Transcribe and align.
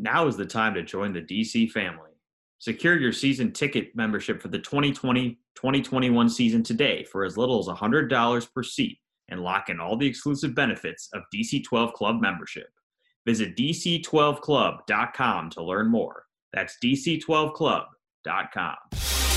Now 0.00 0.26
is 0.26 0.36
the 0.38 0.46
time 0.46 0.72
to 0.74 0.82
join 0.82 1.12
the 1.12 1.20
DC 1.20 1.70
family. 1.70 2.08
Secure 2.58 2.98
your 2.98 3.12
season 3.12 3.52
ticket 3.52 3.94
membership 3.94 4.40
for 4.40 4.48
the 4.48 4.58
2020 4.58 5.38
2021 5.56 6.30
season 6.30 6.62
today 6.62 7.04
for 7.04 7.22
as 7.22 7.36
little 7.36 7.58
as 7.58 7.66
$100 7.66 8.54
per 8.54 8.62
seat 8.62 8.98
and 9.28 9.42
lock 9.42 9.68
in 9.68 9.78
all 9.78 9.98
the 9.98 10.06
exclusive 10.06 10.54
benefits 10.54 11.10
of 11.12 11.22
DC 11.34 11.62
12 11.64 11.92
Club 11.92 12.22
membership. 12.22 12.68
Visit 13.26 13.56
DC12Club.com 13.56 15.50
to 15.50 15.62
learn 15.62 15.90
more. 15.90 16.24
That's 16.54 16.78
DC12Club.com. 16.82 19.29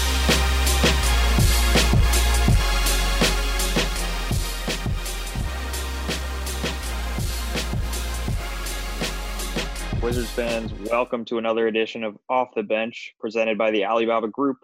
Wizards 10.04 10.30
fans, 10.32 10.74
welcome 10.92 11.24
to 11.24 11.38
another 11.38 11.68
edition 11.68 12.04
of 12.04 12.18
Off 12.28 12.50
the 12.58 12.62
Bench 12.62 13.16
presented 13.22 13.58
by 13.58 13.72
the 13.72 13.86
Alibaba 13.86 14.28
Group. 14.28 14.58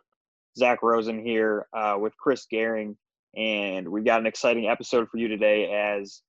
Zach 0.58 0.84
Rosen 0.84 1.24
here 1.24 1.66
uh, 1.72 1.96
with 1.98 2.12
Chris 2.18 2.46
Gehring, 2.52 2.98
and 3.38 3.88
we've 3.88 4.04
got 4.04 4.20
an 4.20 4.26
exciting 4.26 4.68
episode 4.68 5.08
for 5.08 5.18
you 5.18 5.30
today 5.30 5.72
as 5.72 6.24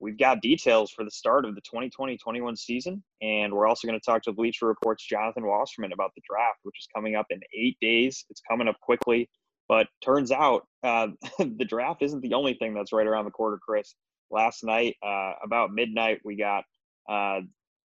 we've 0.00 0.18
got 0.18 0.40
details 0.40 0.90
for 0.90 1.04
the 1.04 1.10
start 1.10 1.44
of 1.44 1.54
the 1.54 1.60
2020-21 1.60 2.56
season, 2.56 3.04
and 3.20 3.52
we're 3.52 3.66
also 3.66 3.86
going 3.86 4.00
to 4.00 4.04
talk 4.04 4.22
to 4.22 4.32
Bleacher 4.32 4.66
Report's 4.66 5.06
Jonathan 5.06 5.44
Wasserman 5.44 5.92
about 5.92 6.12
the 6.16 6.22
draft, 6.26 6.60
which 6.62 6.78
is 6.80 6.88
coming 6.96 7.16
up 7.16 7.26
in 7.28 7.40
eight 7.54 7.76
days. 7.82 8.24
It's 8.30 8.40
coming 8.50 8.66
up 8.66 8.80
quickly, 8.80 9.28
but 9.68 9.88
turns 10.02 10.32
out 10.32 10.66
uh, 10.82 11.08
the 11.38 11.66
draft 11.68 12.00
isn't 12.00 12.22
the 12.22 12.32
only 12.32 12.54
thing 12.54 12.72
that's 12.72 12.94
right 12.94 13.06
around 13.06 13.26
the 13.26 13.30
corner, 13.30 13.58
Chris. 13.62 13.94
Last 14.30 14.64
night, 14.64 14.96
uh, 15.06 15.32
about 15.44 15.70
midnight, 15.70 16.20
we 16.24 16.36
got 16.36 16.64
uh, 17.10 17.40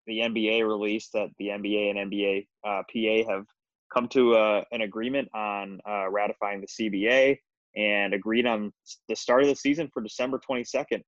the 0.07 0.19
NBA 0.19 0.67
released 0.67 1.11
that 1.13 1.29
the 1.37 1.47
NBA 1.47 1.91
and 1.91 2.11
NBA 2.11 2.47
uh, 2.65 2.83
PA 2.91 3.31
have 3.31 3.45
come 3.93 4.07
to 4.09 4.35
uh, 4.35 4.63
an 4.71 4.81
agreement 4.81 5.27
on 5.33 5.79
uh, 5.87 6.09
ratifying 6.09 6.61
the 6.61 6.67
CBA 6.67 7.37
and 7.75 8.13
agreed 8.13 8.45
on 8.45 8.71
the 9.07 9.15
start 9.15 9.43
of 9.43 9.49
the 9.49 9.55
season 9.55 9.89
for 9.93 10.01
December 10.01 10.39
22nd. 10.49 11.01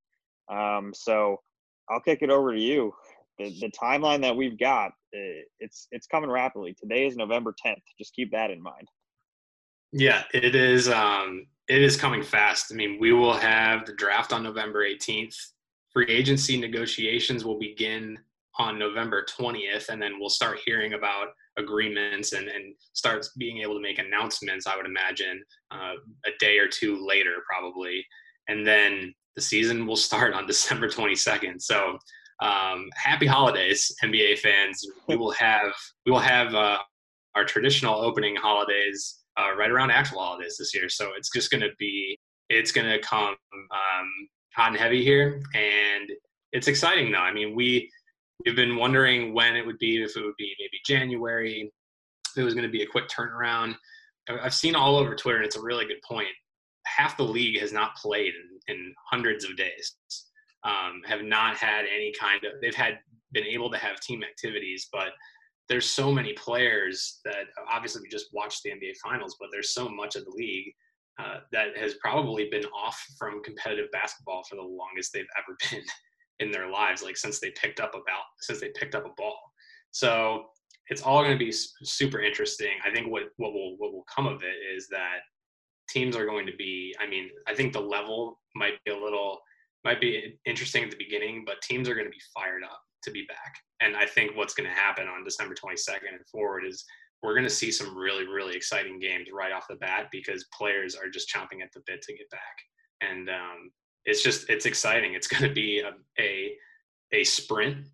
Um, 0.51 0.91
so 0.93 1.37
I'll 1.89 2.01
kick 2.01 2.19
it 2.21 2.29
over 2.29 2.53
to 2.53 2.59
you. 2.59 2.93
The, 3.39 3.49
the 3.59 3.71
timeline 3.71 4.21
that 4.21 4.35
we've 4.35 4.59
got, 4.59 4.91
it's 5.11 5.87
it's 5.91 6.07
coming 6.07 6.29
rapidly. 6.29 6.75
Today 6.79 7.07
is 7.07 7.15
November 7.15 7.53
10th. 7.65 7.81
Just 7.97 8.13
keep 8.13 8.31
that 8.31 8.51
in 8.51 8.61
mind. 8.61 8.87
Yeah, 9.91 10.23
it 10.33 10.55
is. 10.55 10.87
Um, 10.89 11.47
it 11.67 11.81
is 11.81 11.97
coming 11.97 12.23
fast. 12.23 12.71
I 12.71 12.75
mean, 12.75 12.97
we 12.99 13.13
will 13.13 13.33
have 13.33 13.85
the 13.85 13.93
draft 13.93 14.31
on 14.33 14.43
November 14.43 14.85
18th. 14.85 15.35
Free 15.91 16.07
agency 16.07 16.57
negotiations 16.57 17.43
will 17.43 17.59
begin 17.59 18.17
on 18.57 18.77
November 18.77 19.25
20th, 19.39 19.89
and 19.89 20.01
then 20.01 20.19
we'll 20.19 20.29
start 20.29 20.59
hearing 20.65 20.93
about 20.93 21.27
agreements 21.57 22.33
and, 22.33 22.47
and 22.47 22.75
start 22.93 23.25
being 23.37 23.59
able 23.59 23.75
to 23.75 23.81
make 23.81 23.99
announcements, 23.99 24.67
I 24.67 24.75
would 24.75 24.85
imagine, 24.85 25.41
uh, 25.71 25.93
a 26.25 26.31
day 26.39 26.57
or 26.57 26.67
two 26.67 27.05
later, 27.05 27.35
probably. 27.49 28.05
And 28.47 28.65
then 28.65 29.13
the 29.35 29.41
season 29.41 29.85
will 29.87 29.95
start 29.95 30.33
on 30.33 30.47
December 30.47 30.87
22nd. 30.87 31.61
So 31.61 31.97
um, 32.41 32.89
happy 32.95 33.27
holidays, 33.27 33.93
NBA 34.03 34.39
fans. 34.39 34.83
We 35.07 35.15
will 35.15 35.31
have, 35.31 35.73
we 36.05 36.11
will 36.11 36.19
have 36.19 36.53
uh, 36.55 36.79
our 37.35 37.45
traditional 37.45 37.95
opening 37.95 38.35
holidays 38.35 39.19
uh, 39.39 39.55
right 39.55 39.71
around 39.71 39.91
actual 39.91 40.19
holidays 40.19 40.57
this 40.57 40.73
year. 40.73 40.89
So 40.89 41.11
it's 41.15 41.29
just 41.33 41.51
going 41.51 41.61
to 41.61 41.69
be, 41.79 42.19
it's 42.49 42.71
going 42.71 42.89
to 42.89 42.99
come 42.99 43.35
um, 43.53 44.07
hot 44.55 44.71
and 44.71 44.77
heavy 44.77 45.03
here. 45.03 45.41
And 45.55 46.09
it's 46.51 46.67
exciting 46.67 47.11
though. 47.11 47.19
I 47.19 47.31
mean, 47.31 47.55
we, 47.55 47.89
we've 48.45 48.55
been 48.55 48.75
wondering 48.75 49.33
when 49.33 49.55
it 49.55 49.65
would 49.65 49.77
be, 49.79 50.01
if 50.01 50.15
it 50.15 50.23
would 50.23 50.37
be 50.37 50.55
maybe 50.59 50.79
January, 50.85 51.71
if 52.29 52.37
it 52.37 52.43
was 52.43 52.53
going 52.53 52.65
to 52.65 52.71
be 52.71 52.83
a 52.83 52.87
quick 52.87 53.07
turnaround. 53.07 53.75
I've 54.29 54.53
seen 54.53 54.75
all 54.75 54.97
over 54.97 55.15
Twitter, 55.15 55.37
and 55.37 55.45
it's 55.45 55.57
a 55.57 55.61
really 55.61 55.85
good 55.85 56.01
point. 56.07 56.27
Half 56.85 57.17
the 57.17 57.23
league 57.23 57.59
has 57.59 57.73
not 57.73 57.95
played 57.95 58.33
in, 58.67 58.75
in 58.75 58.93
hundreds 59.11 59.43
of 59.45 59.57
days, 59.57 59.95
um, 60.63 61.01
have 61.05 61.23
not 61.23 61.57
had 61.57 61.85
any 61.93 62.13
kind 62.19 62.43
of, 62.43 62.53
they've 62.61 62.75
had 62.75 62.99
been 63.31 63.45
able 63.45 63.69
to 63.71 63.77
have 63.77 63.99
team 63.99 64.23
activities, 64.23 64.87
but 64.91 65.09
there's 65.69 65.85
so 65.85 66.11
many 66.11 66.33
players 66.33 67.19
that 67.25 67.45
obviously 67.71 68.01
we 68.01 68.09
just 68.09 68.27
watched 68.33 68.61
the 68.63 68.71
NBA 68.71 68.97
finals, 69.03 69.37
but 69.39 69.49
there's 69.51 69.73
so 69.73 69.87
much 69.89 70.15
of 70.15 70.25
the 70.25 70.31
league 70.31 70.73
uh, 71.19 71.37
that 71.51 71.77
has 71.77 71.95
probably 71.95 72.49
been 72.49 72.65
off 72.65 73.01
from 73.17 73.43
competitive 73.43 73.89
basketball 73.91 74.43
for 74.49 74.55
the 74.55 74.61
longest 74.61 75.13
they've 75.13 75.25
ever 75.37 75.57
been 75.71 75.83
in 76.41 76.51
their 76.51 76.69
lives, 76.69 77.03
like 77.03 77.17
since 77.17 77.39
they 77.39 77.51
picked 77.51 77.79
up 77.79 77.91
about 77.91 78.25
since 78.39 78.59
they 78.59 78.69
picked 78.75 78.95
up 78.95 79.05
a 79.05 79.13
ball. 79.15 79.39
So 79.91 80.45
it's 80.87 81.01
all 81.01 81.21
going 81.23 81.37
to 81.37 81.45
be 81.45 81.51
super 81.51 82.19
interesting. 82.19 82.73
I 82.85 82.91
think 82.91 83.09
what 83.09 83.23
what 83.37 83.53
will 83.53 83.75
what 83.77 83.93
will 83.93 84.05
come 84.13 84.27
of 84.27 84.43
it 84.43 84.75
is 84.75 84.87
that 84.89 85.19
teams 85.89 86.15
are 86.15 86.25
going 86.25 86.45
to 86.47 86.55
be. 86.57 86.95
I 86.99 87.07
mean, 87.07 87.29
I 87.47 87.53
think 87.53 87.73
the 87.73 87.79
level 87.79 88.39
might 88.55 88.83
be 88.85 88.91
a 88.91 88.97
little 88.97 89.39
might 89.85 90.01
be 90.01 90.37
interesting 90.45 90.83
at 90.83 90.91
the 90.91 90.97
beginning, 90.97 91.43
but 91.45 91.61
teams 91.61 91.87
are 91.89 91.95
going 91.95 92.05
to 92.05 92.11
be 92.11 92.21
fired 92.33 92.63
up 92.63 92.79
to 93.03 93.11
be 93.11 93.25
back. 93.27 93.55
And 93.79 93.95
I 93.95 94.05
think 94.05 94.35
what's 94.35 94.53
going 94.53 94.69
to 94.69 94.75
happen 94.75 95.07
on 95.07 95.23
December 95.23 95.55
22nd 95.55 96.09
and 96.11 96.27
forward 96.31 96.65
is 96.65 96.85
we're 97.23 97.33
going 97.33 97.45
to 97.45 97.49
see 97.49 97.71
some 97.71 97.97
really 97.97 98.25
really 98.25 98.55
exciting 98.55 98.99
games 98.99 99.27
right 99.33 99.51
off 99.51 99.67
the 99.69 99.75
bat 99.75 100.07
because 100.11 100.45
players 100.57 100.95
are 100.95 101.09
just 101.09 101.33
chomping 101.33 101.61
at 101.63 101.71
the 101.73 101.81
bit 101.85 102.01
to 102.03 102.13
get 102.13 102.29
back. 102.31 102.57
And 103.01 103.29
um, 103.29 103.71
it's 104.05 104.23
just 104.23 104.49
it's 104.49 104.65
exciting. 104.65 105.13
It's 105.13 105.27
going 105.27 105.43
to 105.43 105.53
be 105.53 105.79
a 105.79 105.91
a, 106.19 106.53
a 107.13 107.23
sprint, 107.23 107.87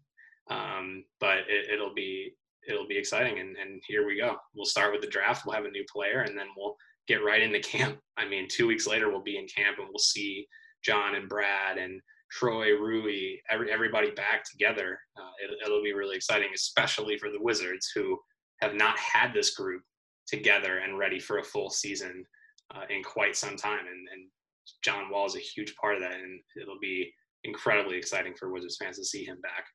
um, 0.50 1.04
but 1.20 1.40
it, 1.48 1.80
will 1.80 1.94
be 1.94 2.34
it'll 2.68 2.88
be 2.88 2.98
exciting. 2.98 3.40
And 3.40 3.56
and 3.58 3.82
here 3.88 4.06
we 4.06 4.18
go. 4.18 4.38
We'll 4.56 4.66
start 4.66 4.92
with 4.92 5.02
the 5.02 5.08
draft. 5.08 5.46
We'll 5.46 5.56
have 5.56 5.66
a 5.66 5.72
new 5.72 5.86
player, 5.92 6.22
and 6.22 6.38
then 6.38 6.48
we'll 6.56 6.76
get 7.08 7.24
right 7.24 7.42
into 7.42 7.60
camp. 7.60 8.00
I 8.18 8.28
mean, 8.28 8.48
two 8.50 8.68
weeks 8.68 8.88
later 8.88 9.10
we'll 9.10 9.24
be 9.24 9.38
in 9.38 9.48
camp, 9.48 9.80
and 9.80 9.88
we'll 9.90 10.00
see 10.00 10.48
John 10.84 11.16
and 11.16 11.30
Brad 11.30 11.78
and 11.78 12.02
Troy, 12.32 12.72
Rui, 12.78 13.38
every, 13.50 13.72
everybody 13.72 14.12
back 14.12 14.44
together. 14.50 15.00
Uh, 15.18 15.32
it, 15.66 15.70
will 15.70 15.84
be 15.84 15.94
really 15.94 16.16
exciting, 16.16 16.50
especially 16.54 17.18
for 17.18 17.30
the 17.30 17.42
Wizards 17.42 17.92
who 17.96 18.18
have 18.62 18.74
not 18.74 18.98
had 19.00 19.34
this 19.34 19.56
group 19.56 19.82
together 20.28 20.80
and 20.80 20.98
ready 20.98 21.20
for 21.20 21.40
a 21.40 21.44
full 21.44 21.70
season 21.70 22.26
uh, 22.76 22.84
in 22.90 23.02
quite 23.02 23.36
some 23.36 23.56
time. 23.56 23.86
And, 23.88 24.08
and 24.14 24.30
John 24.84 25.10
Wall 25.10 25.26
is 25.26 25.36
a 25.36 25.40
huge 25.40 25.76
part 25.76 25.96
of 25.96 26.02
that, 26.02 26.14
and 26.14 26.40
it'll 26.62 26.80
be 26.80 27.12
incredibly 27.44 27.98
exciting 27.98 28.34
for 28.36 28.52
Wizards 28.52 28.78
fans 28.80 28.98
to 28.98 29.06
see 29.06 29.24
him 29.24 29.40
back. 29.42 29.66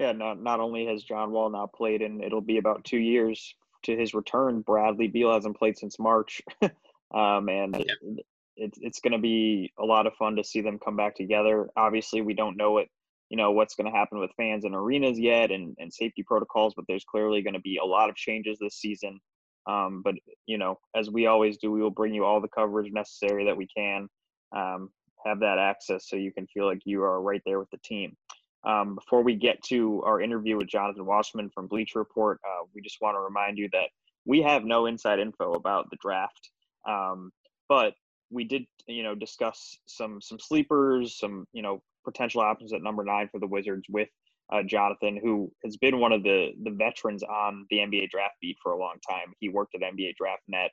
Yeah, 0.00 0.12
not 0.12 0.42
not 0.42 0.60
only 0.60 0.86
has 0.86 1.02
John 1.02 1.30
Wall 1.30 1.50
not 1.50 1.72
played, 1.72 2.02
and 2.02 2.22
it'll 2.22 2.40
be 2.40 2.58
about 2.58 2.84
two 2.84 2.98
years 2.98 3.54
to 3.84 3.96
his 3.96 4.14
return. 4.14 4.62
Bradley 4.62 5.08
Beal 5.08 5.32
hasn't 5.32 5.58
played 5.58 5.76
since 5.76 5.98
March, 5.98 6.40
um, 6.62 7.48
and 7.48 7.76
yeah. 7.76 8.22
it's 8.56 8.78
it's 8.80 9.00
going 9.00 9.12
to 9.12 9.18
be 9.18 9.72
a 9.78 9.84
lot 9.84 10.06
of 10.06 10.14
fun 10.14 10.36
to 10.36 10.44
see 10.44 10.60
them 10.60 10.78
come 10.78 10.96
back 10.96 11.14
together. 11.14 11.68
Obviously, 11.76 12.22
we 12.22 12.34
don't 12.34 12.56
know 12.56 12.72
what 12.72 12.86
you 13.28 13.36
know 13.36 13.52
what's 13.52 13.74
going 13.74 13.90
to 13.90 13.96
happen 13.96 14.18
with 14.18 14.30
fans 14.36 14.64
and 14.64 14.74
arenas 14.74 15.18
yet, 15.18 15.50
and 15.50 15.76
and 15.78 15.92
safety 15.92 16.22
protocols, 16.22 16.74
but 16.74 16.86
there's 16.88 17.04
clearly 17.04 17.42
going 17.42 17.54
to 17.54 17.60
be 17.60 17.78
a 17.82 17.86
lot 17.86 18.08
of 18.08 18.16
changes 18.16 18.58
this 18.58 18.76
season. 18.76 19.20
Um, 19.66 20.02
but 20.04 20.14
you 20.46 20.58
know, 20.58 20.78
as 20.94 21.10
we 21.10 21.26
always 21.26 21.56
do, 21.58 21.70
we 21.70 21.80
will 21.80 21.90
bring 21.90 22.14
you 22.14 22.24
all 22.24 22.40
the 22.40 22.48
coverage 22.48 22.92
necessary 22.92 23.46
that 23.46 23.56
we 23.56 23.66
can. 23.66 24.08
Um, 24.54 24.90
have 25.24 25.40
that 25.40 25.58
access 25.58 26.08
so 26.08 26.16
you 26.16 26.32
can 26.32 26.46
feel 26.46 26.66
like 26.66 26.82
you 26.84 27.02
are 27.02 27.20
right 27.20 27.42
there 27.44 27.58
with 27.58 27.70
the 27.70 27.78
team. 27.78 28.16
Um, 28.64 28.94
before 28.94 29.22
we 29.22 29.34
get 29.34 29.62
to 29.64 30.02
our 30.04 30.20
interview 30.20 30.56
with 30.56 30.68
Jonathan 30.68 31.04
Wasserman 31.04 31.50
from 31.50 31.66
Bleacher 31.66 31.98
Report, 31.98 32.40
uh, 32.44 32.64
we 32.74 32.80
just 32.80 32.98
want 33.00 33.14
to 33.14 33.20
remind 33.20 33.58
you 33.58 33.68
that 33.72 33.88
we 34.24 34.40
have 34.42 34.64
no 34.64 34.86
inside 34.86 35.18
info 35.18 35.52
about 35.52 35.90
the 35.90 35.98
draft, 36.00 36.50
um, 36.88 37.30
but 37.68 37.94
we 38.30 38.44
did, 38.44 38.64
you 38.86 39.02
know, 39.02 39.14
discuss 39.14 39.78
some 39.86 40.20
some 40.22 40.38
sleepers, 40.38 41.18
some 41.18 41.46
you 41.52 41.60
know 41.60 41.82
potential 42.04 42.40
options 42.40 42.72
at 42.72 42.82
number 42.82 43.04
nine 43.04 43.28
for 43.30 43.38
the 43.38 43.46
Wizards 43.46 43.86
with 43.90 44.08
uh, 44.52 44.62
Jonathan, 44.62 45.18
who 45.22 45.50
has 45.64 45.76
been 45.76 46.00
one 46.00 46.12
of 46.12 46.22
the 46.22 46.52
the 46.62 46.70
veterans 46.70 47.22
on 47.22 47.66
the 47.70 47.78
NBA 47.78 48.10
draft 48.10 48.34
beat 48.40 48.56
for 48.62 48.72
a 48.72 48.78
long 48.78 48.96
time. 49.08 49.32
He 49.40 49.48
worked 49.48 49.74
at 49.74 49.80
NBA 49.80 50.16
Draft 50.16 50.42
Net, 50.48 50.70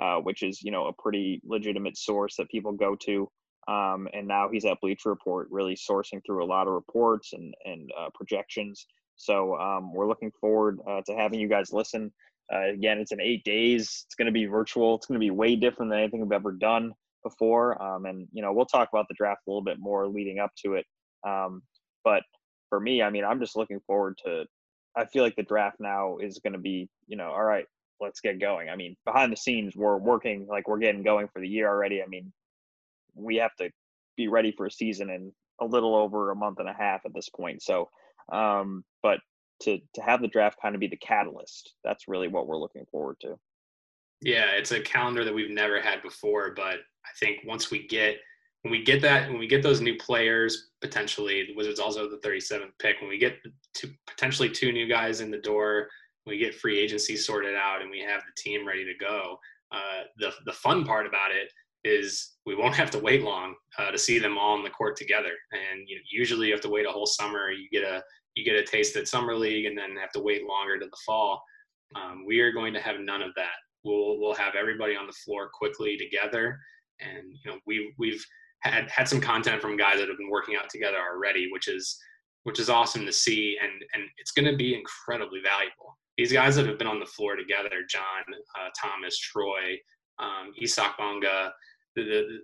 uh, 0.00 0.16
which 0.16 0.42
is 0.42 0.62
you 0.62 0.70
know 0.70 0.86
a 0.86 0.92
pretty 0.92 1.40
legitimate 1.44 1.96
source 1.96 2.36
that 2.36 2.50
people 2.50 2.72
go 2.72 2.96
to. 3.06 3.28
Um, 3.68 4.06
and 4.12 4.28
now 4.28 4.48
he's 4.48 4.64
at 4.64 4.80
Bleacher 4.80 5.08
Report, 5.08 5.48
really 5.50 5.74
sourcing 5.74 6.20
through 6.24 6.44
a 6.44 6.46
lot 6.46 6.66
of 6.66 6.74
reports 6.74 7.32
and 7.32 7.54
and 7.64 7.90
uh, 7.98 8.08
projections. 8.14 8.86
So 9.16 9.56
um, 9.56 9.94
we're 9.94 10.06
looking 10.08 10.30
forward 10.40 10.78
uh, 10.86 11.00
to 11.06 11.14
having 11.14 11.40
you 11.40 11.48
guys 11.48 11.72
listen. 11.72 12.12
Uh, 12.52 12.68
again, 12.68 12.98
it's 12.98 13.12
in 13.12 13.20
eight 13.20 13.42
days. 13.44 14.04
It's 14.06 14.14
going 14.14 14.26
to 14.26 14.32
be 14.32 14.44
virtual. 14.44 14.94
It's 14.94 15.06
going 15.06 15.18
to 15.18 15.24
be 15.24 15.30
way 15.30 15.56
different 15.56 15.90
than 15.90 15.98
anything 15.98 16.20
we've 16.20 16.32
ever 16.32 16.52
done 16.52 16.92
before. 17.24 17.82
Um, 17.82 18.04
and 18.04 18.28
you 18.32 18.42
know, 18.42 18.52
we'll 18.52 18.66
talk 18.66 18.88
about 18.92 19.06
the 19.08 19.14
draft 19.14 19.40
a 19.46 19.50
little 19.50 19.64
bit 19.64 19.78
more 19.80 20.06
leading 20.06 20.38
up 20.38 20.50
to 20.64 20.74
it. 20.74 20.86
Um, 21.26 21.62
but 22.04 22.22
for 22.76 22.80
me, 22.80 23.00
I 23.00 23.08
mean, 23.08 23.24
I'm 23.24 23.40
just 23.40 23.56
looking 23.56 23.80
forward 23.86 24.18
to. 24.26 24.44
I 24.94 25.06
feel 25.06 25.22
like 25.22 25.34
the 25.34 25.42
draft 25.42 25.78
now 25.80 26.18
is 26.18 26.40
going 26.40 26.52
to 26.52 26.58
be, 26.58 26.90
you 27.06 27.16
know, 27.16 27.30
all 27.30 27.42
right, 27.42 27.64
let's 28.02 28.20
get 28.20 28.38
going. 28.38 28.68
I 28.68 28.76
mean, 28.76 28.96
behind 29.06 29.32
the 29.32 29.36
scenes, 29.36 29.74
we're 29.74 29.96
working 29.96 30.46
like 30.46 30.68
we're 30.68 30.78
getting 30.78 31.02
going 31.02 31.28
for 31.32 31.40
the 31.40 31.48
year 31.48 31.68
already. 31.68 32.02
I 32.02 32.06
mean, 32.06 32.30
we 33.14 33.36
have 33.36 33.54
to 33.56 33.70
be 34.14 34.28
ready 34.28 34.52
for 34.52 34.66
a 34.66 34.70
season 34.70 35.08
in 35.08 35.32
a 35.58 35.64
little 35.64 35.94
over 35.94 36.30
a 36.30 36.36
month 36.36 36.58
and 36.58 36.68
a 36.68 36.74
half 36.74 37.00
at 37.06 37.14
this 37.14 37.30
point. 37.30 37.62
So, 37.62 37.88
um, 38.30 38.84
but 39.02 39.20
to 39.62 39.78
to 39.94 40.02
have 40.02 40.20
the 40.20 40.28
draft 40.28 40.58
kind 40.60 40.74
of 40.74 40.80
be 40.80 40.86
the 40.86 40.98
catalyst. 40.98 41.72
That's 41.82 42.08
really 42.08 42.28
what 42.28 42.46
we're 42.46 42.58
looking 42.58 42.84
forward 42.90 43.16
to. 43.22 43.38
Yeah, 44.20 44.50
it's 44.50 44.72
a 44.72 44.80
calendar 44.80 45.24
that 45.24 45.34
we've 45.34 45.50
never 45.50 45.80
had 45.80 46.02
before, 46.02 46.52
but 46.54 46.74
I 47.06 47.10
think 47.20 47.38
once 47.46 47.70
we 47.70 47.86
get 47.86 48.16
when 48.66 48.72
we 48.72 48.82
get 48.82 49.00
that 49.00 49.28
when 49.28 49.38
we 49.38 49.46
get 49.46 49.62
those 49.62 49.80
new 49.80 49.96
players 49.96 50.70
potentially 50.80 51.46
the 51.46 51.54
Wizards 51.54 51.78
also 51.78 52.10
the 52.10 52.18
37th 52.28 52.72
pick 52.80 53.00
when 53.00 53.08
we 53.08 53.16
get 53.16 53.38
to 53.74 53.88
potentially 54.08 54.50
two 54.50 54.72
new 54.72 54.88
guys 54.88 55.20
in 55.20 55.30
the 55.30 55.38
door 55.38 55.86
we 56.26 56.36
get 56.36 56.52
free 56.52 56.76
agency 56.76 57.16
sorted 57.16 57.54
out 57.54 57.80
and 57.80 57.90
we 57.90 58.00
have 58.00 58.22
the 58.22 58.42
team 58.42 58.66
ready 58.66 58.84
to 58.84 58.94
go 58.98 59.38
uh, 59.70 60.02
the 60.18 60.32
the 60.46 60.52
fun 60.52 60.84
part 60.84 61.06
about 61.06 61.30
it 61.30 61.52
is 61.84 62.32
we 62.44 62.56
won't 62.56 62.74
have 62.74 62.90
to 62.90 62.98
wait 62.98 63.22
long 63.22 63.54
uh, 63.78 63.92
to 63.92 63.98
see 63.98 64.18
them 64.18 64.36
all 64.36 64.56
on 64.56 64.64
the 64.64 64.70
court 64.70 64.96
together. 64.96 65.30
And 65.52 65.88
you 65.88 65.94
know, 65.94 66.02
usually 66.10 66.48
you 66.48 66.52
have 66.52 66.62
to 66.62 66.68
wait 66.68 66.86
a 66.86 66.90
whole 66.90 67.06
summer 67.06 67.50
you 67.50 67.68
get 67.70 67.84
a 67.84 68.02
you 68.34 68.44
get 68.44 68.56
a 68.56 68.64
taste 68.64 68.96
at 68.96 69.08
summer 69.08 69.36
league 69.36 69.66
and 69.66 69.78
then 69.78 69.96
have 69.96 70.12
to 70.12 70.20
wait 70.20 70.44
longer 70.44 70.78
to 70.78 70.86
the 70.86 70.96
fall. 71.06 71.42
Um, 71.94 72.24
we 72.26 72.40
are 72.40 72.52
going 72.52 72.74
to 72.74 72.80
have 72.80 72.96
none 73.00 73.22
of 73.22 73.30
that. 73.36 73.54
We'll 73.84 74.18
we'll 74.18 74.34
have 74.34 74.56
everybody 74.56 74.96
on 74.96 75.06
the 75.06 75.12
floor 75.12 75.48
quickly 75.52 75.96
together. 75.96 76.58
And 77.00 77.32
you 77.44 77.50
know 77.50 77.58
we 77.66 77.94
we've 77.98 78.24
had 78.70 78.90
had 78.90 79.08
some 79.08 79.20
content 79.20 79.60
from 79.60 79.76
guys 79.76 79.98
that 79.98 80.08
have 80.08 80.18
been 80.18 80.30
working 80.30 80.56
out 80.56 80.68
together 80.70 80.98
already, 80.98 81.48
which 81.50 81.68
is 81.68 81.98
which 82.44 82.60
is 82.60 82.70
awesome 82.70 83.04
to 83.06 83.12
see, 83.12 83.56
and 83.62 83.72
and 83.94 84.08
it's 84.18 84.32
going 84.32 84.50
to 84.50 84.56
be 84.56 84.74
incredibly 84.74 85.40
valuable. 85.40 85.98
These 86.16 86.32
guys 86.32 86.56
that 86.56 86.66
have 86.66 86.78
been 86.78 86.86
on 86.86 87.00
the 87.00 87.06
floor 87.06 87.36
together, 87.36 87.84
John, 87.88 88.24
uh, 88.58 88.68
Thomas, 88.80 89.18
Troy, 89.18 89.78
um, 90.18 90.52
Isaac 90.62 90.92
Bonga, 90.98 91.52
the, 91.94 92.02
the 92.02 92.38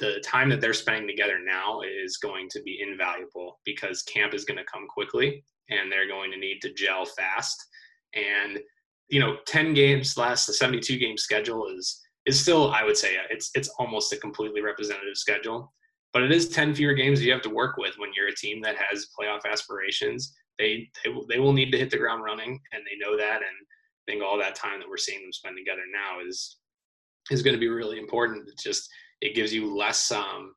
the 0.00 0.20
time 0.20 0.48
that 0.48 0.60
they're 0.60 0.74
spending 0.74 1.08
together 1.08 1.38
now 1.44 1.80
is 1.82 2.18
going 2.18 2.48
to 2.50 2.62
be 2.62 2.80
invaluable 2.80 3.58
because 3.64 4.02
camp 4.02 4.32
is 4.32 4.44
going 4.44 4.56
to 4.56 4.64
come 4.72 4.86
quickly 4.88 5.42
and 5.70 5.90
they're 5.90 6.08
going 6.08 6.30
to 6.30 6.38
need 6.38 6.60
to 6.62 6.72
gel 6.74 7.04
fast. 7.04 7.56
And 8.14 8.60
you 9.08 9.20
know, 9.20 9.38
10 9.46 9.74
games 9.74 10.16
less 10.16 10.46
the 10.46 10.52
72 10.52 10.98
game 10.98 11.16
schedule 11.16 11.66
is 11.66 12.00
is 12.28 12.38
still, 12.38 12.70
I 12.72 12.84
would 12.84 12.96
say, 12.96 13.16
it's 13.30 13.50
it's 13.54 13.70
almost 13.78 14.12
a 14.12 14.16
completely 14.18 14.60
representative 14.60 15.16
schedule. 15.16 15.72
But 16.12 16.22
it 16.22 16.32
is 16.32 16.48
10 16.48 16.74
fewer 16.74 16.94
games 16.94 17.22
you 17.22 17.32
have 17.32 17.42
to 17.42 17.50
work 17.50 17.76
with 17.76 17.98
when 17.98 18.10
you're 18.14 18.28
a 18.28 18.34
team 18.34 18.62
that 18.62 18.76
has 18.76 19.08
playoff 19.18 19.50
aspirations. 19.50 20.34
They 20.58 20.88
they 21.02 21.10
will, 21.10 21.26
they 21.26 21.38
will 21.38 21.52
need 21.52 21.70
to 21.72 21.78
hit 21.78 21.90
the 21.90 21.98
ground 21.98 22.24
running, 22.24 22.60
and 22.72 22.82
they 22.82 22.98
know 22.98 23.16
that. 23.16 23.36
And 23.36 23.44
I 23.44 24.12
think 24.12 24.22
all 24.22 24.38
that 24.38 24.54
time 24.54 24.78
that 24.78 24.88
we're 24.88 24.96
seeing 24.96 25.22
them 25.22 25.32
spend 25.32 25.56
together 25.56 25.82
now 25.92 26.26
is 26.26 26.58
is 27.30 27.42
going 27.42 27.54
to 27.54 27.60
be 27.60 27.68
really 27.68 27.98
important. 27.98 28.48
It's 28.48 28.62
just 28.62 28.88
it 29.20 29.34
gives 29.34 29.52
you 29.52 29.74
less 29.74 30.10
um, 30.10 30.54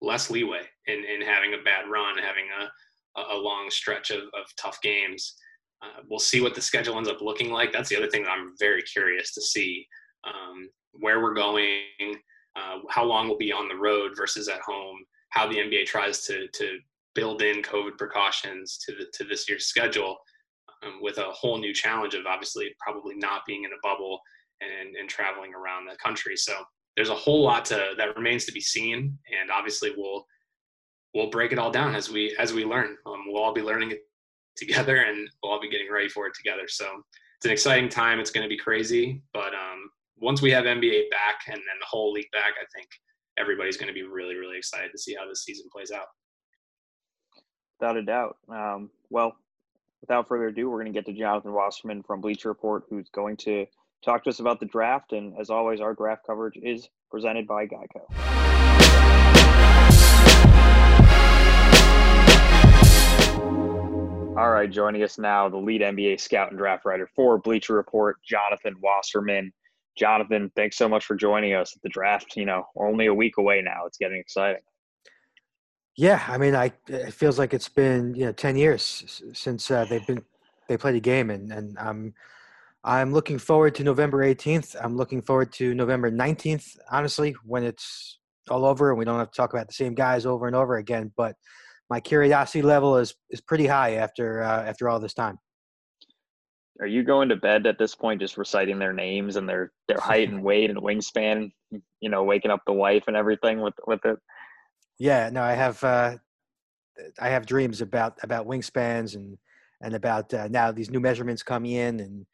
less 0.00 0.30
leeway 0.30 0.62
in, 0.86 1.04
in 1.04 1.22
having 1.22 1.54
a 1.54 1.64
bad 1.64 1.88
run, 1.90 2.18
having 2.18 2.46
a, 2.60 3.34
a 3.34 3.36
long 3.36 3.70
stretch 3.70 4.10
of, 4.10 4.22
of 4.22 4.46
tough 4.60 4.80
games. 4.82 5.34
Uh, 5.82 6.02
we'll 6.08 6.18
see 6.18 6.40
what 6.40 6.54
the 6.54 6.60
schedule 6.60 6.96
ends 6.96 7.08
up 7.08 7.20
looking 7.20 7.50
like. 7.50 7.72
That's 7.72 7.88
the 7.88 7.96
other 7.96 8.08
thing 8.08 8.24
that 8.24 8.30
I'm 8.30 8.54
very 8.58 8.82
curious 8.82 9.32
to 9.34 9.40
see. 9.40 9.86
Um, 10.24 10.68
where 10.98 11.22
we're 11.22 11.34
going, 11.34 11.80
uh, 12.56 12.78
how 12.90 13.04
long 13.04 13.28
we'll 13.28 13.38
be 13.38 13.52
on 13.52 13.68
the 13.68 13.76
road 13.76 14.12
versus 14.16 14.48
at 14.48 14.60
home, 14.60 14.98
how 15.30 15.46
the 15.46 15.58
NBA 15.58 15.86
tries 15.86 16.24
to 16.26 16.48
to 16.48 16.78
build 17.14 17.42
in 17.42 17.62
COVID 17.62 17.98
precautions 17.98 18.78
to 18.86 18.94
the, 18.94 19.06
to 19.14 19.24
this 19.24 19.48
year's 19.48 19.66
schedule, 19.66 20.16
um, 20.84 21.00
with 21.00 21.18
a 21.18 21.30
whole 21.32 21.58
new 21.58 21.74
challenge 21.74 22.14
of 22.14 22.26
obviously 22.26 22.74
probably 22.78 23.16
not 23.16 23.42
being 23.46 23.64
in 23.64 23.70
a 23.72 23.80
bubble 23.82 24.20
and 24.60 24.96
and 24.96 25.08
traveling 25.08 25.54
around 25.54 25.86
the 25.86 25.96
country. 25.96 26.36
So 26.36 26.54
there's 26.96 27.10
a 27.10 27.14
whole 27.14 27.42
lot 27.42 27.64
to 27.66 27.94
that 27.96 28.16
remains 28.16 28.44
to 28.46 28.52
be 28.52 28.60
seen, 28.60 29.18
and 29.40 29.50
obviously 29.50 29.92
we'll 29.96 30.26
we'll 31.14 31.30
break 31.30 31.52
it 31.52 31.58
all 31.58 31.70
down 31.70 31.94
as 31.94 32.10
we 32.10 32.34
as 32.38 32.52
we 32.52 32.64
learn. 32.64 32.96
Um, 33.06 33.24
we'll 33.26 33.42
all 33.42 33.54
be 33.54 33.62
learning 33.62 33.92
it 33.92 34.00
together, 34.56 34.96
and 34.96 35.28
we'll 35.42 35.52
all 35.52 35.60
be 35.60 35.70
getting 35.70 35.90
ready 35.90 36.08
for 36.08 36.26
it 36.26 36.34
together. 36.34 36.66
So 36.66 36.86
it's 37.38 37.46
an 37.46 37.52
exciting 37.52 37.88
time. 37.88 38.18
It's 38.18 38.30
going 38.30 38.42
to 38.42 38.48
be 38.48 38.58
crazy, 38.58 39.22
but 39.32 39.54
um, 39.54 39.90
once 40.20 40.42
we 40.42 40.50
have 40.50 40.64
NBA 40.64 41.10
back 41.10 41.40
and 41.46 41.56
then 41.56 41.78
the 41.80 41.86
whole 41.86 42.12
league 42.12 42.30
back, 42.32 42.52
I 42.60 42.64
think 42.74 42.88
everybody's 43.38 43.76
going 43.76 43.88
to 43.88 43.94
be 43.94 44.02
really, 44.02 44.34
really 44.34 44.58
excited 44.58 44.90
to 44.92 44.98
see 44.98 45.14
how 45.14 45.28
this 45.28 45.44
season 45.44 45.66
plays 45.72 45.90
out. 45.90 46.06
Without 47.80 47.96
a 47.96 48.02
doubt. 48.02 48.36
Um, 48.48 48.90
well, 49.10 49.36
without 50.00 50.26
further 50.26 50.48
ado, 50.48 50.68
we're 50.68 50.82
going 50.82 50.92
to 50.92 50.96
get 50.98 51.06
to 51.06 51.12
Jonathan 51.12 51.52
Wasserman 51.52 52.02
from 52.02 52.20
Bleacher 52.20 52.48
Report, 52.48 52.84
who's 52.90 53.08
going 53.10 53.36
to 53.38 53.66
talk 54.04 54.24
to 54.24 54.30
us 54.30 54.40
about 54.40 54.58
the 54.58 54.66
draft. 54.66 55.12
And 55.12 55.38
as 55.38 55.50
always, 55.50 55.80
our 55.80 55.94
draft 55.94 56.26
coverage 56.26 56.58
is 56.60 56.88
presented 57.10 57.46
by 57.46 57.66
Geico. 57.66 58.02
All 64.36 64.50
right, 64.50 64.70
joining 64.70 65.02
us 65.02 65.18
now, 65.18 65.48
the 65.48 65.56
lead 65.56 65.80
NBA 65.80 66.20
scout 66.20 66.50
and 66.50 66.58
draft 66.58 66.84
writer 66.84 67.08
for 67.14 67.38
Bleacher 67.38 67.74
Report, 67.74 68.18
Jonathan 68.24 68.76
Wasserman. 68.80 69.52
Jonathan, 69.98 70.50
thanks 70.56 70.76
so 70.76 70.88
much 70.88 71.04
for 71.04 71.16
joining 71.16 71.54
us 71.54 71.74
at 71.76 71.82
the 71.82 71.88
draft. 71.88 72.36
You 72.36 72.46
know, 72.46 72.64
only 72.76 73.06
a 73.06 73.14
week 73.14 73.36
away 73.38 73.60
now. 73.62 73.86
It's 73.86 73.98
getting 73.98 74.18
exciting. 74.18 74.62
Yeah, 75.96 76.22
I 76.28 76.38
mean, 76.38 76.54
I 76.54 76.72
it 76.86 77.12
feels 77.12 77.38
like 77.38 77.52
it's 77.52 77.68
been 77.68 78.14
you 78.14 78.26
know 78.26 78.32
ten 78.32 78.56
years 78.56 79.22
since 79.32 79.70
uh, 79.70 79.84
they've 79.84 80.06
been 80.06 80.22
they 80.68 80.76
played 80.76 80.94
a 80.94 81.00
game, 81.00 81.30
and 81.30 81.52
and 81.52 81.76
I'm 81.78 82.14
I'm 82.84 83.12
looking 83.12 83.38
forward 83.38 83.74
to 83.76 83.84
November 83.84 84.24
18th. 84.24 84.76
I'm 84.80 84.96
looking 84.96 85.20
forward 85.20 85.52
to 85.54 85.74
November 85.74 86.10
19th. 86.10 86.78
Honestly, 86.90 87.34
when 87.44 87.64
it's 87.64 88.18
all 88.48 88.64
over 88.64 88.90
and 88.90 88.98
we 88.98 89.04
don't 89.04 89.18
have 89.18 89.30
to 89.30 89.36
talk 89.36 89.52
about 89.52 89.66
the 89.66 89.74
same 89.74 89.94
guys 89.94 90.24
over 90.24 90.46
and 90.46 90.56
over 90.56 90.76
again. 90.76 91.12
But 91.16 91.34
my 91.90 92.00
curiosity 92.00 92.62
level 92.62 92.96
is 92.96 93.14
is 93.30 93.40
pretty 93.40 93.66
high 93.66 93.94
after 93.94 94.42
uh, 94.42 94.64
after 94.64 94.88
all 94.88 95.00
this 95.00 95.14
time 95.14 95.38
are 96.80 96.86
you 96.86 97.02
going 97.02 97.28
to 97.28 97.36
bed 97.36 97.66
at 97.66 97.78
this 97.78 97.94
point 97.94 98.20
just 98.20 98.36
reciting 98.36 98.78
their 98.78 98.92
names 98.92 99.36
and 99.36 99.48
their 99.48 99.72
their 99.88 99.98
height 99.98 100.28
and 100.28 100.42
weight 100.48 100.70
and 100.70 100.78
wingspan 100.78 101.50
you 102.00 102.08
know 102.08 102.24
waking 102.24 102.50
up 102.50 102.60
the 102.66 102.72
wife 102.72 103.04
and 103.06 103.16
everything 103.16 103.60
with 103.60 103.74
with 103.86 104.04
it? 104.04 104.18
Yeah 104.98 105.30
no 105.30 105.42
i 105.42 105.52
have 105.52 105.82
uh 105.84 106.16
i 107.20 107.28
have 107.28 107.46
dreams 107.46 107.80
about 107.80 108.18
about 108.22 108.46
wingspans 108.46 109.14
and 109.14 109.38
and 109.80 109.94
about 109.94 110.32
uh, 110.34 110.48
now 110.48 110.72
these 110.72 110.90
new 110.90 111.00
measurements 111.00 111.42
coming 111.42 111.72
in 111.72 112.00
and 112.00 112.26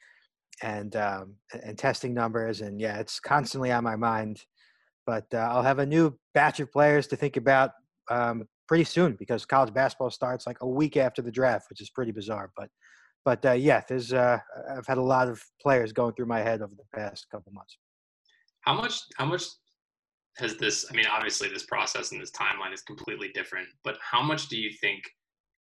and 0.62 0.96
um 0.96 1.35
and 1.62 1.76
testing 1.76 2.14
numbers 2.14 2.61
and 2.61 2.81
yeah 2.81 2.99
it's 2.99 3.20
constantly 3.20 3.73
on 3.73 3.85
my 3.85 3.96
mind. 3.96 4.41
But 5.06 5.26
uh, 5.35 5.38
i'll 5.50 5.62
have 5.62 5.81
a 5.81 5.87
new 5.87 6.19
batch 6.32 6.61
of 6.61 6.73
players 6.73 7.06
to 7.08 7.17
think 7.17 7.37
about 7.37 7.73
um 8.11 8.49
pretty 8.67 8.85
soon 8.85 9.17
because 9.19 9.44
college 9.44 9.75
basketball 9.75 10.11
starts 10.11 10.46
like 10.46 10.56
a 10.62 10.67
week 10.67 10.96
after 10.96 11.20
the 11.20 11.31
draft 11.31 11.69
which 11.69 11.82
is 11.82 11.91
pretty 11.91 12.12
bizarre 12.12 12.50
but 12.56 12.70
but 13.24 13.44
uh, 13.44 13.52
yeah, 13.52 13.82
there's 13.88 14.12
uh, 14.12 14.38
I've 14.70 14.86
had 14.86 14.98
a 14.98 15.02
lot 15.02 15.28
of 15.28 15.43
players 15.60 15.93
going 15.93 16.14
through 16.14 16.26
my 16.26 16.40
head 16.40 16.62
over 16.62 16.74
the 16.74 16.98
past 16.98 17.26
couple 17.31 17.52
months. 17.52 17.76
How 18.60 18.74
much? 18.74 19.00
How 19.16 19.24
much 19.24 19.44
has 20.36 20.56
this? 20.56 20.86
I 20.90 20.94
mean, 20.94 21.06
obviously, 21.10 21.48
this 21.48 21.64
process 21.64 22.12
and 22.12 22.20
this 22.20 22.31
timeline 22.31 22.72
is 22.72 22.82
completely 22.82 23.28
different. 23.34 23.69
But 23.82 23.96
how 24.00 24.22
much 24.22 24.48
do 24.48 24.58
you 24.58 24.70
think 24.81 25.02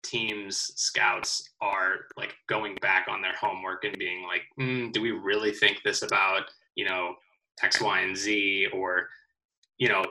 teams 0.02 0.70
scouts 0.76 1.50
are 1.60 2.06
like 2.16 2.34
going 2.48 2.76
back 2.80 3.06
on 3.08 3.20
their 3.20 3.34
homework 3.38 3.84
and 3.84 3.98
being 3.98 4.22
like, 4.26 4.42
mm, 4.58 4.90
do 4.92 5.02
we 5.02 5.10
really 5.10 5.52
think 5.52 5.82
this 5.84 6.02
about 6.02 6.44
you 6.74 6.86
know 6.86 7.14
X, 7.62 7.80
Y, 7.80 8.00
and 8.00 8.16
Z, 8.16 8.68
or 8.72 9.08
you 9.78 9.88
know, 9.88 10.04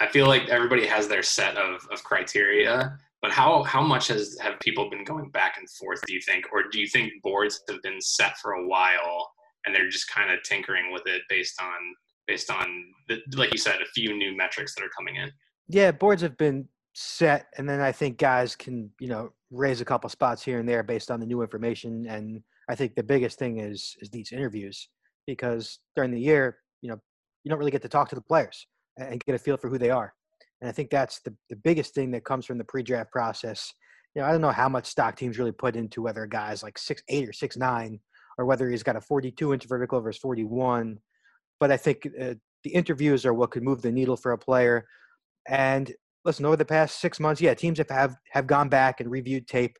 I 0.00 0.08
feel 0.08 0.26
like 0.26 0.48
everybody 0.48 0.86
has 0.86 1.06
their 1.06 1.22
set 1.22 1.56
of 1.56 1.86
of 1.92 2.02
criteria 2.02 2.98
but 3.22 3.32
how 3.32 3.62
how 3.62 3.82
much 3.82 4.08
has 4.08 4.36
have 4.40 4.58
people 4.60 4.90
been 4.90 5.04
going 5.04 5.30
back 5.30 5.56
and 5.58 5.68
forth? 5.70 6.00
Do 6.06 6.14
you 6.14 6.20
think, 6.20 6.44
or 6.52 6.64
do 6.70 6.80
you 6.80 6.86
think 6.86 7.12
boards 7.22 7.60
have 7.68 7.82
been 7.82 8.00
set 8.00 8.36
for 8.38 8.52
a 8.52 8.66
while 8.66 9.30
and 9.64 9.74
they're 9.74 9.88
just 9.88 10.08
kind 10.08 10.30
of 10.30 10.42
tinkering 10.42 10.92
with 10.92 11.02
it 11.06 11.22
based 11.28 11.60
on 11.60 11.78
based 12.26 12.50
on 12.50 12.84
the, 13.08 13.18
like 13.34 13.52
you 13.52 13.58
said, 13.58 13.80
a 13.80 13.86
few 13.94 14.16
new 14.16 14.36
metrics 14.36 14.74
that 14.74 14.84
are 14.84 14.90
coming 14.96 15.16
in? 15.16 15.30
Yeah, 15.68 15.92
boards 15.92 16.22
have 16.22 16.36
been 16.36 16.68
set, 16.94 17.46
and 17.58 17.68
then 17.68 17.80
I 17.80 17.92
think 17.92 18.18
guys 18.18 18.54
can 18.54 18.90
you 19.00 19.08
know 19.08 19.32
raise 19.50 19.80
a 19.80 19.84
couple 19.84 20.10
spots 20.10 20.44
here 20.44 20.58
and 20.58 20.68
there 20.68 20.82
based 20.82 21.10
on 21.10 21.20
the 21.20 21.26
new 21.26 21.42
information. 21.42 22.06
And 22.06 22.42
I 22.68 22.74
think 22.74 22.94
the 22.94 23.02
biggest 23.02 23.38
thing 23.38 23.60
is 23.60 23.96
is 24.00 24.10
these 24.10 24.32
interviews 24.32 24.88
because 25.26 25.78
during 25.94 26.10
the 26.10 26.20
year, 26.20 26.58
you 26.82 26.90
know, 26.90 26.98
you 27.44 27.50
don't 27.50 27.58
really 27.58 27.70
get 27.70 27.82
to 27.82 27.88
talk 27.88 28.08
to 28.10 28.14
the 28.14 28.20
players 28.20 28.66
and 28.96 29.22
get 29.24 29.34
a 29.34 29.38
feel 29.38 29.56
for 29.56 29.68
who 29.68 29.78
they 29.78 29.90
are. 29.90 30.14
And 30.60 30.68
I 30.68 30.72
think 30.72 30.90
that's 30.90 31.20
the, 31.20 31.34
the 31.50 31.56
biggest 31.56 31.94
thing 31.94 32.10
that 32.12 32.24
comes 32.24 32.46
from 32.46 32.58
the 32.58 32.64
pre-draft 32.64 33.12
process. 33.12 33.72
You 34.14 34.22
know, 34.22 34.28
I 34.28 34.32
don't 34.32 34.40
know 34.40 34.50
how 34.50 34.68
much 34.68 34.86
stock 34.86 35.16
teams 35.16 35.38
really 35.38 35.52
put 35.52 35.76
into 35.76 36.02
whether 36.02 36.22
a 36.22 36.28
guy's 36.28 36.62
like 36.62 36.78
six 36.78 37.02
eight 37.08 37.28
or 37.28 37.32
six 37.32 37.56
nine, 37.56 38.00
or 38.38 38.46
whether 38.46 38.68
he's 38.68 38.82
got 38.82 38.96
a 38.96 39.00
42 39.00 39.52
inch 39.52 39.66
vertical 39.66 40.00
versus 40.00 40.20
41. 40.20 40.98
But 41.60 41.70
I 41.70 41.76
think 41.76 42.08
uh, 42.20 42.34
the 42.64 42.70
interviews 42.70 43.26
are 43.26 43.34
what 43.34 43.50
could 43.50 43.62
move 43.62 43.82
the 43.82 43.92
needle 43.92 44.16
for 44.16 44.32
a 44.32 44.38
player. 44.38 44.86
And 45.46 45.92
listen, 46.24 46.46
over 46.46 46.56
the 46.56 46.64
past 46.64 47.00
six 47.00 47.20
months, 47.20 47.40
yeah, 47.40 47.54
teams 47.54 47.78
have 47.78 47.90
have, 47.90 48.16
have 48.30 48.46
gone 48.46 48.68
back 48.68 49.00
and 49.00 49.10
reviewed 49.10 49.46
tape. 49.46 49.76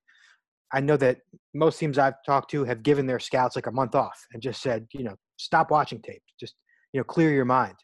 I 0.73 0.81
know 0.81 0.97
that 0.99 1.19
most 1.55 1.79
teams 1.79 1.97
I've 1.97 2.23
talked 2.27 2.51
to 2.51 2.65
have 2.65 2.83
given 2.83 3.07
their 3.07 3.21
scouts 3.21 3.57
like 3.57 3.67
a 3.67 3.73
month 3.73 3.95
off 3.95 4.19
and 4.33 4.43
just 4.43 4.61
said, 4.61 4.87
you 4.93 5.05
know, 5.05 5.17
stop 5.39 5.71
watching 5.71 6.03
tape. 6.03 6.23
Just 6.39 6.55
you 6.93 7.01
know, 7.01 7.05
clear 7.05 7.31
your 7.31 7.45
mind 7.45 7.77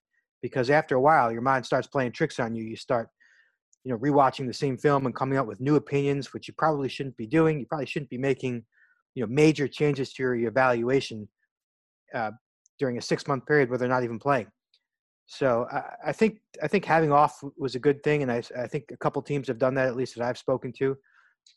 because 0.42 0.70
after 0.70 0.96
a 0.96 1.00
while 1.00 1.32
your 1.32 1.40
mind 1.40 1.64
starts 1.64 1.87
playing 1.87 2.12
tricks 2.12 2.38
on 2.38 2.54
you 2.54 2.64
you 2.64 2.76
start 2.76 3.08
you 3.84 3.90
know 3.90 3.99
rewatching 3.99 4.46
the 4.46 4.52
same 4.52 4.76
film 4.76 5.06
and 5.06 5.14
coming 5.14 5.38
up 5.38 5.46
with 5.46 5.61
new 5.61 5.76
opinions 5.76 6.32
which 6.32 6.49
you 6.49 6.54
probably 6.58 6.88
shouldn't 6.88 7.16
be 7.16 7.26
doing 7.26 7.58
you 7.58 7.66
probably 7.66 7.87
shouldn't 7.87 8.11
be 8.11 8.18
making 8.18 8.64
you 9.14 9.22
know 9.22 9.32
major 9.32 9.68
changes 9.68 10.12
to 10.12 10.22
your 10.22 10.34
evaluation 10.34 11.28
uh, 12.14 12.30
during 12.78 12.99
a 12.99 13.02
six 13.02 13.26
month 13.26 13.46
period 13.46 13.68
where 13.68 13.78
they're 13.78 13.88
not 13.88 14.04
even 14.04 14.18
playing. 14.18 14.46
So 15.26 15.66
I, 15.70 16.08
I, 16.08 16.12
think 16.12 16.40
I 16.62 16.68
think 16.68 16.84
having 16.84 17.12
off 17.12 17.42
was 17.56 17.75
a 17.75 17.78
good 17.78 18.02
thing, 18.02 18.22
and 18.22 18.30
I, 18.30 18.42
I 18.58 18.66
think 18.66 18.84
a 18.92 18.96
couple 18.96 19.22
teams 19.22 19.49
have 19.49 19.58
done 19.58 19.75
that 19.75 19.87
at 19.87 19.96
least 19.96 20.16
that 20.16 20.25
I've 20.25 20.38
spoken 20.38 20.72
to. 20.78 20.96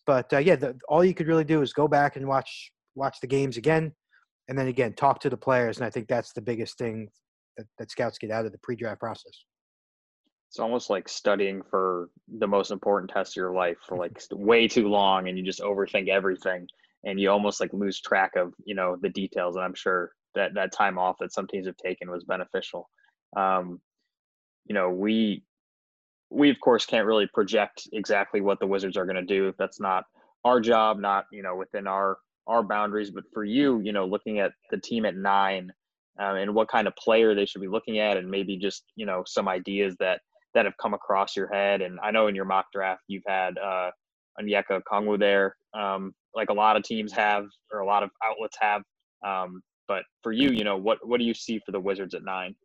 But 0.05 0.31
uh, 0.33 0.37
yeah, 0.37 0.55
the, 0.55 0.77
all 0.87 1.03
you 1.03 1.13
could 1.13 1.27
really 1.27 1.43
do 1.43 1.61
is 1.61 1.73
go 1.73 1.87
back 1.87 2.15
and 2.15 2.27
watch 2.27 2.71
watch 2.95 3.19
the 3.21 3.27
games 3.27 3.57
again, 3.57 3.91
and 4.47 4.57
then 4.57 4.67
again 4.67 4.93
talk 4.93 5.19
to 5.21 5.29
the 5.29 5.37
players, 5.37 5.77
and 5.77 5.85
I 5.85 5.89
think 5.89 6.07
that's 6.07 6.33
the 6.33 6.41
biggest 6.41 6.77
thing 6.77 7.09
that, 7.57 7.65
that 7.77 7.91
scouts 7.91 8.17
get 8.17 8.31
out 8.31 8.45
of 8.45 8.51
the 8.51 8.57
pre-draft 8.59 8.99
process. 8.99 9.45
It's 10.49 10.59
almost 10.59 10.89
like 10.89 11.09
studying 11.09 11.61
for 11.69 12.09
the 12.37 12.47
most 12.47 12.71
important 12.71 13.11
test 13.11 13.33
of 13.33 13.41
your 13.41 13.53
life 13.53 13.77
for 13.87 13.97
like 13.97 14.21
way 14.31 14.67
too 14.67 14.87
long, 14.87 15.27
and 15.27 15.37
you 15.37 15.43
just 15.43 15.59
overthink 15.59 16.07
everything, 16.07 16.67
and 17.03 17.19
you 17.19 17.29
almost 17.29 17.59
like 17.59 17.73
lose 17.73 17.99
track 17.99 18.35
of 18.37 18.53
you 18.63 18.75
know 18.75 18.95
the 19.01 19.09
details. 19.09 19.55
And 19.55 19.65
I'm 19.65 19.73
sure 19.73 20.11
that 20.35 20.53
that 20.53 20.71
time 20.71 20.97
off 20.97 21.17
that 21.19 21.33
some 21.33 21.47
teams 21.47 21.65
have 21.67 21.77
taken 21.77 22.09
was 22.09 22.23
beneficial. 22.23 22.89
Um, 23.35 23.81
you 24.65 24.73
know, 24.75 24.89
we 24.91 25.43
we 26.29 26.49
of 26.49 26.59
course 26.59 26.85
can't 26.85 27.05
really 27.05 27.27
project 27.33 27.87
exactly 27.91 28.39
what 28.39 28.59
the 28.59 28.67
Wizards 28.67 28.97
are 28.97 29.05
going 29.05 29.15
to 29.15 29.23
do. 29.23 29.47
if 29.49 29.57
That's 29.57 29.79
not 29.79 30.05
our 30.45 30.59
job, 30.61 30.99
not 30.99 31.25
you 31.31 31.43
know 31.43 31.55
within 31.55 31.87
our 31.87 32.17
our 32.47 32.63
boundaries. 32.63 33.11
But 33.11 33.25
for 33.33 33.43
you, 33.43 33.81
you 33.81 33.91
know, 33.91 34.05
looking 34.05 34.39
at 34.39 34.53
the 34.71 34.77
team 34.77 35.05
at 35.05 35.15
nine 35.15 35.71
um, 36.19 36.37
and 36.37 36.53
what 36.53 36.69
kind 36.69 36.87
of 36.87 36.95
player 36.95 37.35
they 37.35 37.45
should 37.45 37.61
be 37.61 37.67
looking 37.67 37.99
at, 37.99 38.17
and 38.17 38.29
maybe 38.29 38.57
just 38.57 38.83
you 38.95 39.05
know 39.05 39.23
some 39.25 39.47
ideas 39.47 39.95
that 39.99 40.21
that 40.53 40.65
have 40.65 40.77
come 40.81 40.93
across 40.93 41.35
your 41.35 41.47
head. 41.53 41.81
And 41.81 41.99
I 42.01 42.11
know 42.11 42.27
in 42.27 42.35
your 42.35 42.45
mock 42.45 42.67
draft 42.73 43.01
you've 43.07 43.23
had 43.27 43.57
uh, 43.57 43.91
Onyeka 44.41 44.81
Okongwu 44.81 45.19
there, 45.19 45.55
um, 45.73 46.13
like 46.33 46.49
a 46.49 46.53
lot 46.53 46.77
of 46.77 46.83
teams 46.83 47.11
have, 47.11 47.45
or 47.71 47.79
a 47.79 47.85
lot 47.85 48.03
of 48.03 48.09
outlets 48.23 48.57
have. 48.59 48.81
Um, 49.25 49.61
but 49.87 50.03
for 50.23 50.31
you, 50.31 50.49
you 50.51 50.63
know, 50.63 50.77
what 50.77 50.99
what 51.07 51.19
do 51.19 51.25
you 51.25 51.33
see 51.33 51.59
for 51.65 51.71
the 51.71 51.79
Wizards 51.79 52.13
at 52.13 52.23
nine? 52.23 52.55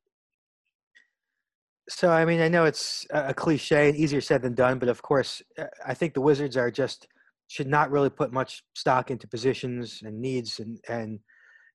So 1.89 2.11
I 2.11 2.25
mean, 2.25 2.41
I 2.41 2.49
know 2.49 2.65
it's 2.65 3.07
a 3.11 3.35
cliche 3.35 3.89
and 3.89 3.99
easier 3.99 4.21
said 4.21 4.43
than 4.43 4.55
done, 4.55 4.79
but 4.79 4.89
of 4.89 5.03
course, 5.03 5.43
uh, 5.59 5.65
I 5.85 5.95
think 5.95 6.15
the 6.15 6.21
Wizards 6.21 6.57
are 6.57 6.71
just 6.71 7.09
should 7.49 7.67
not 7.67 7.91
really 7.91 8.11
put 8.11 8.33
much 8.33 8.63
stock 8.75 9.11
into 9.11 9.27
positions 9.27 10.01
and 10.05 10.21
needs, 10.21 10.61
and 10.61 10.79
and 10.89 11.19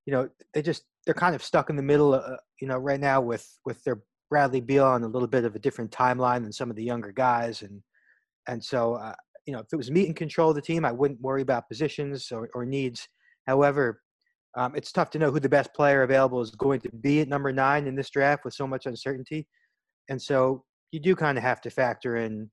you 0.05 0.13
know 0.13 0.29
they 0.53 0.62
just 0.62 0.83
they're 1.05 1.13
kind 1.13 1.35
of 1.35 1.43
stuck 1.43 1.69
in 1.69 1.75
the 1.75 1.83
middle, 1.83 2.13
uh, 2.13 2.38
you 2.59 2.67
know, 2.67 2.77
right 2.77 3.00
now 3.00 3.21
with 3.21 3.47
with 3.65 3.83
their 3.83 4.01
Bradley 4.29 4.62
Beal 4.62 4.85
on 4.85 5.03
a 5.03 5.07
little 5.07 5.27
bit 5.27 5.45
of 5.45 5.55
a 5.55 5.59
different 5.59 5.91
timeline 5.91 6.43
than 6.43 6.51
some 6.51 6.69
of 6.69 6.75
the 6.75 6.83
younger 6.83 7.12
guys, 7.12 7.62
and 7.62 7.81
and 8.47 8.63
so 8.63 8.95
uh, 8.95 9.13
you 9.45 9.53
know 9.53 9.59
if 9.59 9.67
it 9.71 9.77
was 9.77 9.91
me 9.91 10.07
in 10.07 10.13
control 10.13 10.50
of 10.50 10.55
the 10.55 10.62
team, 10.62 10.85
I 10.85 10.91
wouldn't 10.91 11.21
worry 11.21 11.41
about 11.41 11.67
positions 11.67 12.31
or, 12.31 12.50
or 12.53 12.65
needs. 12.65 13.07
However, 13.47 14.01
um, 14.57 14.75
it's 14.75 14.91
tough 14.91 15.12
to 15.12 15.19
know 15.19 15.31
who 15.31 15.39
the 15.39 15.50
best 15.50 15.74
player 15.74 16.03
available 16.03 16.41
is 16.41 16.51
going 16.51 16.81
to 16.81 16.89
be 17.01 17.21
at 17.21 17.27
number 17.27 17.51
nine 17.51 17.88
in 17.88 17.95
this 17.95 18.09
draft 18.09 18.45
with 18.45 18.53
so 18.53 18.65
much 18.65 18.85
uncertainty. 18.85 19.47
And 20.09 20.21
so 20.21 20.63
you 20.91 21.00
do 21.00 21.15
kind 21.15 21.38
of 21.38 21.43
have 21.43 21.62
to 21.62 21.69
factor 21.69 22.17
in 22.17 22.50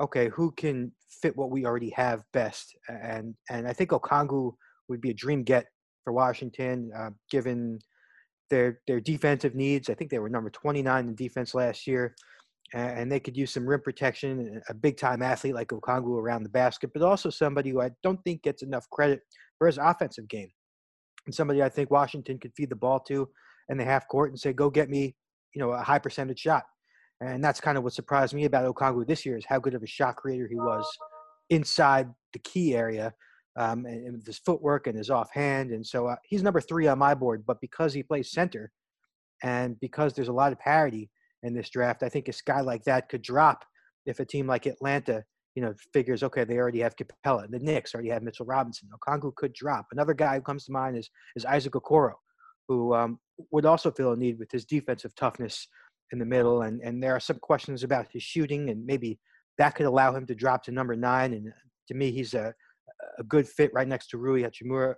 okay 0.00 0.28
who 0.28 0.50
can 0.52 0.90
fit 1.22 1.36
what 1.36 1.50
we 1.50 1.64
already 1.64 1.90
have 1.90 2.24
best? 2.32 2.76
And 2.88 3.34
and 3.50 3.68
i 3.68 3.72
think 3.72 3.90
okongwu 3.90 4.52
would 4.88 5.00
be 5.00 5.10
a 5.10 5.14
dream 5.14 5.44
get 5.44 5.66
for 6.04 6.12
washington 6.12 6.90
uh, 6.96 7.10
given 7.30 7.80
their 8.50 8.80
their 8.86 9.00
defensive 9.00 9.54
needs. 9.54 9.88
I 9.88 9.94
think 9.94 10.10
they 10.10 10.18
were 10.18 10.28
number 10.28 10.50
29 10.50 11.08
in 11.08 11.14
defense 11.14 11.54
last 11.54 11.86
year 11.86 12.14
and 12.72 13.10
they 13.10 13.20
could 13.20 13.36
use 13.36 13.52
some 13.52 13.66
rim 13.66 13.80
protection 13.80 14.60
a 14.68 14.74
big 14.74 14.96
time 14.96 15.22
athlete 15.22 15.54
like 15.54 15.68
okongwu 15.68 16.18
around 16.18 16.42
the 16.42 16.48
basket 16.48 16.90
but 16.92 17.02
also 17.02 17.30
somebody 17.30 17.70
who 17.70 17.80
i 17.80 17.90
don't 18.02 18.22
think 18.24 18.42
gets 18.42 18.62
enough 18.62 18.88
credit 18.90 19.20
for 19.58 19.66
his 19.66 19.78
offensive 19.78 20.28
game. 20.28 20.50
And 21.26 21.34
somebody 21.34 21.62
i 21.62 21.68
think 21.68 21.90
washington 21.90 22.38
could 22.38 22.52
feed 22.56 22.70
the 22.70 22.76
ball 22.76 23.00
to 23.00 23.28
in 23.68 23.78
the 23.78 23.84
half 23.84 24.08
court 24.08 24.30
and 24.30 24.38
say 24.38 24.52
go 24.52 24.70
get 24.70 24.90
me 24.90 25.14
you 25.54 25.60
know 25.60 25.70
a 25.70 25.82
high 25.82 25.98
percentage 25.98 26.40
shot. 26.40 26.64
And 27.20 27.42
that's 27.42 27.60
kind 27.60 27.78
of 27.78 27.84
what 27.84 27.92
surprised 27.92 28.34
me 28.34 28.44
about 28.44 28.72
Okongwu 28.74 29.06
this 29.06 29.24
year 29.24 29.38
is 29.38 29.46
how 29.46 29.60
good 29.60 29.74
of 29.74 29.82
a 29.82 29.86
shot 29.86 30.16
creator 30.16 30.48
he 30.48 30.56
was 30.56 30.86
inside 31.48 32.08
the 32.32 32.40
key 32.40 32.74
area 32.74 33.14
um, 33.56 33.86
and, 33.86 34.06
and 34.06 34.26
his 34.26 34.38
footwork 34.38 34.86
and 34.86 34.96
his 34.96 35.10
offhand. 35.10 35.70
And 35.70 35.86
so 35.86 36.06
uh, 36.06 36.16
he's 36.24 36.42
number 36.42 36.60
three 36.60 36.86
on 36.86 36.98
my 36.98 37.14
board. 37.14 37.44
But 37.46 37.60
because 37.60 37.92
he 37.92 38.02
plays 38.02 38.30
center 38.30 38.72
and 39.42 39.78
because 39.80 40.12
there's 40.12 40.28
a 40.28 40.32
lot 40.32 40.52
of 40.52 40.58
parity 40.58 41.10
in 41.42 41.54
this 41.54 41.70
draft, 41.70 42.02
I 42.02 42.08
think 42.08 42.28
a 42.28 42.32
guy 42.46 42.60
like 42.60 42.84
that 42.84 43.08
could 43.08 43.22
drop 43.22 43.64
if 44.06 44.20
a 44.20 44.24
team 44.24 44.46
like 44.46 44.66
Atlanta, 44.66 45.24
you 45.54 45.62
know, 45.62 45.74
figures, 45.92 46.22
okay, 46.22 46.44
they 46.44 46.58
already 46.58 46.80
have 46.80 46.96
Capela. 46.96 47.48
The 47.48 47.58
Knicks 47.58 47.94
already 47.94 48.10
have 48.10 48.22
Mitchell 48.22 48.46
Robinson. 48.46 48.88
Okongwu 48.92 49.34
could 49.36 49.52
drop. 49.52 49.86
Another 49.92 50.14
guy 50.14 50.36
who 50.36 50.42
comes 50.42 50.64
to 50.66 50.72
mind 50.72 50.96
is, 50.96 51.08
is 51.36 51.44
Isaac 51.44 51.74
Okoro, 51.74 52.12
who 52.68 52.94
um, 52.94 53.18
would 53.50 53.64
also 53.64 53.90
feel 53.90 54.12
a 54.12 54.16
need 54.16 54.38
with 54.38 54.50
his 54.50 54.64
defensive 54.64 55.14
toughness– 55.14 55.66
in 56.12 56.18
the 56.18 56.24
middle, 56.24 56.62
and 56.62 56.80
and 56.82 57.02
there 57.02 57.14
are 57.14 57.20
some 57.20 57.38
questions 57.38 57.82
about 57.82 58.06
his 58.10 58.22
shooting, 58.22 58.70
and 58.70 58.86
maybe 58.86 59.18
that 59.58 59.74
could 59.74 59.86
allow 59.86 60.14
him 60.14 60.26
to 60.26 60.34
drop 60.34 60.62
to 60.64 60.72
number 60.72 60.96
nine. 60.96 61.32
And 61.32 61.52
to 61.88 61.94
me, 61.94 62.10
he's 62.10 62.34
a 62.34 62.54
a 63.18 63.24
good 63.24 63.48
fit 63.48 63.72
right 63.74 63.88
next 63.88 64.08
to 64.08 64.18
Rui 64.18 64.42
Hachimura. 64.42 64.94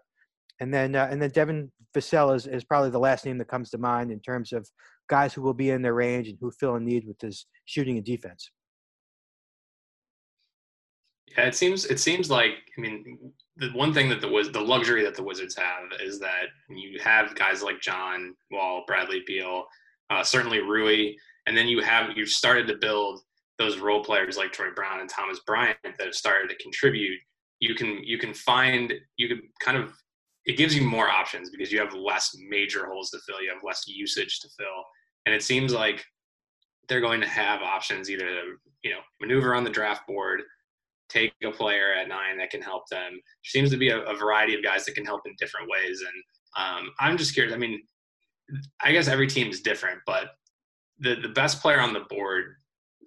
And 0.61 0.73
then 0.73 0.95
uh, 0.95 1.09
and 1.11 1.21
then 1.21 1.31
Devin 1.31 1.71
Vassell 1.95 2.35
is, 2.35 2.47
is 2.47 2.65
probably 2.65 2.91
the 2.91 2.99
last 2.99 3.27
name 3.27 3.39
that 3.39 3.49
comes 3.49 3.71
to 3.71 3.79
mind 3.79 4.11
in 4.11 4.21
terms 4.21 4.53
of 4.53 4.69
guys 5.09 5.35
who 5.35 5.43
will 5.43 5.55
be 5.55 5.71
in 5.71 5.83
their 5.83 5.95
range 5.95 6.29
and 6.29 6.39
who 6.41 6.51
fill 6.51 6.77
a 6.77 6.81
need 6.81 7.07
with 7.07 7.21
his 7.21 7.47
shooting 7.67 7.97
and 7.97 8.07
defense. 8.07 8.51
Yeah, 11.37 11.45
it 11.45 11.55
seems 11.55 11.85
it 11.87 12.01
seems 12.01 12.31
like 12.31 12.53
I 12.77 12.81
mean 12.81 13.33
the 13.57 13.71
one 13.71 13.93
thing 13.93 14.09
that 14.09 14.21
the 14.21 14.29
was 14.29 14.51
the 14.51 14.61
luxury 14.61 15.05
that 15.05 15.15
the 15.15 15.23
Wizards 15.23 15.57
have 15.57 16.01
is 16.03 16.19
that 16.21 16.47
you 16.69 16.99
have 17.01 17.35
guys 17.35 17.63
like 17.63 17.81
John 17.81 18.35
Wall, 18.51 18.85
Bradley 18.87 19.23
Beal, 19.27 19.65
uh, 20.11 20.23
certainly 20.23 20.61
Rui, 20.61 21.15
and 21.47 21.57
then 21.57 21.69
you 21.69 21.83
have 21.83 22.17
you've 22.17 22.29
started 22.29 22.67
to 22.69 22.77
build 22.77 23.21
those 23.59 23.79
role 23.79 24.05
players 24.05 24.37
like 24.37 24.53
Troy 24.53 24.71
Brown 24.75 25.01
and 25.01 25.09
Thomas 25.09 25.41
Bryant 25.47 25.79
that 25.83 26.05
have 26.05 26.15
started 26.15 26.49
to 26.51 26.63
contribute. 26.63 27.19
You 27.61 27.75
can 27.75 28.01
you 28.05 28.19
can 28.19 28.35
find 28.35 28.93
you 29.17 29.29
can 29.29 29.43
kind 29.61 29.77
of 29.77 29.93
it 30.45 30.57
gives 30.57 30.77
you 30.77 30.83
more 30.83 31.09
options 31.09 31.51
because 31.51 31.73
you 31.73 31.81
have 31.81 31.95
less 31.95 32.37
major 32.49 32.87
holes 32.87 33.11
to 33.11 33.19
fill, 33.27 33.43
you 33.43 33.51
have 33.53 33.65
less 33.65 33.85
usage 33.87 34.41
to 34.41 34.49
fill, 34.57 34.85
and 35.25 35.35
it 35.35 35.43
seems 35.43 35.73
like 35.73 36.05
they're 36.89 37.01
going 37.01 37.21
to 37.21 37.27
have 37.27 37.63
options 37.63 38.11
either 38.11 38.27
to 38.27 38.43
you 38.83 38.91
know 38.91 39.01
maneuver 39.21 39.55
on 39.55 39.65
the 39.65 39.71
draft 39.71 40.07
board 40.07 40.43
take 41.09 41.33
a 41.45 41.51
player 41.51 41.93
at 41.93 42.09
nine 42.09 42.39
that 42.39 42.51
can 42.51 42.63
help 42.63 42.89
them. 42.91 43.13
There 43.13 43.21
seems 43.45 43.71
to 43.71 43.77
be 43.77 43.91
a, 43.91 44.01
a, 44.01 44.17
variety 44.17 44.55
of 44.55 44.63
guys 44.65 44.85
that 44.85 44.97
can 44.97 45.05
help 45.05 45.21
in 45.25 45.35
different 45.39 45.69
ways. 45.71 46.03
And 46.03 46.65
um, 46.65 46.91
I'm 46.99 47.17
just 47.17 47.33
curious. 47.35 47.55
I 47.55 47.59
mean, 47.59 47.81
I 48.83 48.93
guess 48.93 49.09
every 49.09 49.27
team 49.27 49.49
is 49.49 49.61
different, 49.61 50.01
but 50.07 50.31
the 50.99 51.17
the 51.17 51.29
best 51.29 51.61
player 51.61 51.81
on 51.81 51.93
the 51.93 52.07
board 52.09 52.57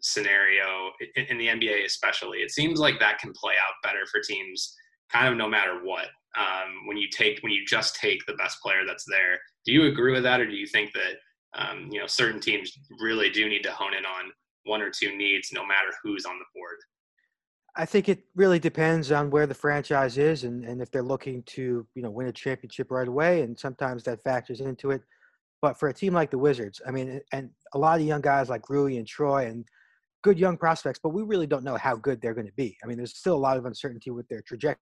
scenario 0.01 0.91
in, 1.15 1.25
in, 1.25 1.37
the 1.37 1.47
NBA, 1.47 1.85
especially, 1.85 2.39
it 2.39 2.51
seems 2.51 2.79
like 2.79 2.99
that 2.99 3.19
can 3.19 3.33
play 3.33 3.53
out 3.53 3.73
better 3.83 4.05
for 4.11 4.21
teams, 4.21 4.75
kind 5.11 5.27
of 5.27 5.37
no 5.37 5.47
matter 5.47 5.81
what. 5.83 6.07
Um, 6.37 6.85
when 6.85 6.97
you 6.97 7.07
take 7.09 7.39
when 7.41 7.51
you 7.51 7.65
just 7.65 7.95
take 7.95 8.23
the 8.25 8.35
best 8.35 8.61
player 8.61 8.81
that's 8.85 9.05
there, 9.09 9.39
do 9.65 9.71
you 9.71 9.85
agree 9.85 10.11
with 10.13 10.23
that, 10.23 10.41
or 10.41 10.45
do 10.45 10.55
you 10.55 10.67
think 10.67 10.91
that 10.93 11.15
um, 11.55 11.89
you 11.91 11.99
know 11.99 12.07
certain 12.07 12.39
teams 12.39 12.71
really 12.99 13.29
do 13.29 13.49
need 13.49 13.63
to 13.63 13.71
hone 13.71 13.95
in 13.95 14.05
on 14.05 14.31
one 14.65 14.81
or 14.81 14.91
two 14.91 15.15
needs, 15.17 15.49
no 15.51 15.65
matter 15.65 15.89
who's 16.03 16.25
on 16.25 16.37
the 16.37 16.45
board? 16.53 16.77
I 17.75 17.85
think 17.85 18.09
it 18.09 18.23
really 18.35 18.59
depends 18.59 19.11
on 19.11 19.29
where 19.29 19.47
the 19.47 19.53
franchise 19.53 20.17
is 20.17 20.43
and, 20.43 20.65
and 20.65 20.81
if 20.81 20.91
they're 20.91 21.03
looking 21.03 21.43
to, 21.43 21.87
you 21.95 22.01
know, 22.01 22.09
win 22.09 22.27
a 22.27 22.31
championship 22.31 22.91
right 22.91 23.07
away. 23.07 23.41
And 23.41 23.57
sometimes 23.57 24.03
that 24.03 24.21
factors 24.23 24.59
into 24.59 24.91
it. 24.91 25.01
But 25.61 25.79
for 25.79 25.89
a 25.89 25.93
team 25.93 26.13
like 26.13 26.31
the 26.31 26.37
Wizards, 26.37 26.81
I 26.87 26.91
mean, 26.91 27.21
and 27.31 27.49
a 27.73 27.77
lot 27.77 27.99
of 27.99 28.05
young 28.05 28.21
guys 28.21 28.49
like 28.49 28.69
Rui 28.69 28.97
and 28.97 29.07
Troy 29.07 29.45
and 29.45 29.65
good 30.23 30.39
young 30.39 30.57
prospects, 30.57 30.99
but 31.01 31.09
we 31.09 31.23
really 31.23 31.47
don't 31.47 31.63
know 31.63 31.77
how 31.77 31.95
good 31.95 32.21
they're 32.21 32.33
going 32.33 32.47
to 32.47 32.53
be. 32.53 32.77
I 32.83 32.87
mean, 32.87 32.97
there's 32.97 33.17
still 33.17 33.35
a 33.35 33.37
lot 33.37 33.57
of 33.57 33.65
uncertainty 33.65 34.11
with 34.11 34.27
their 34.27 34.41
trajectory. 34.41 34.79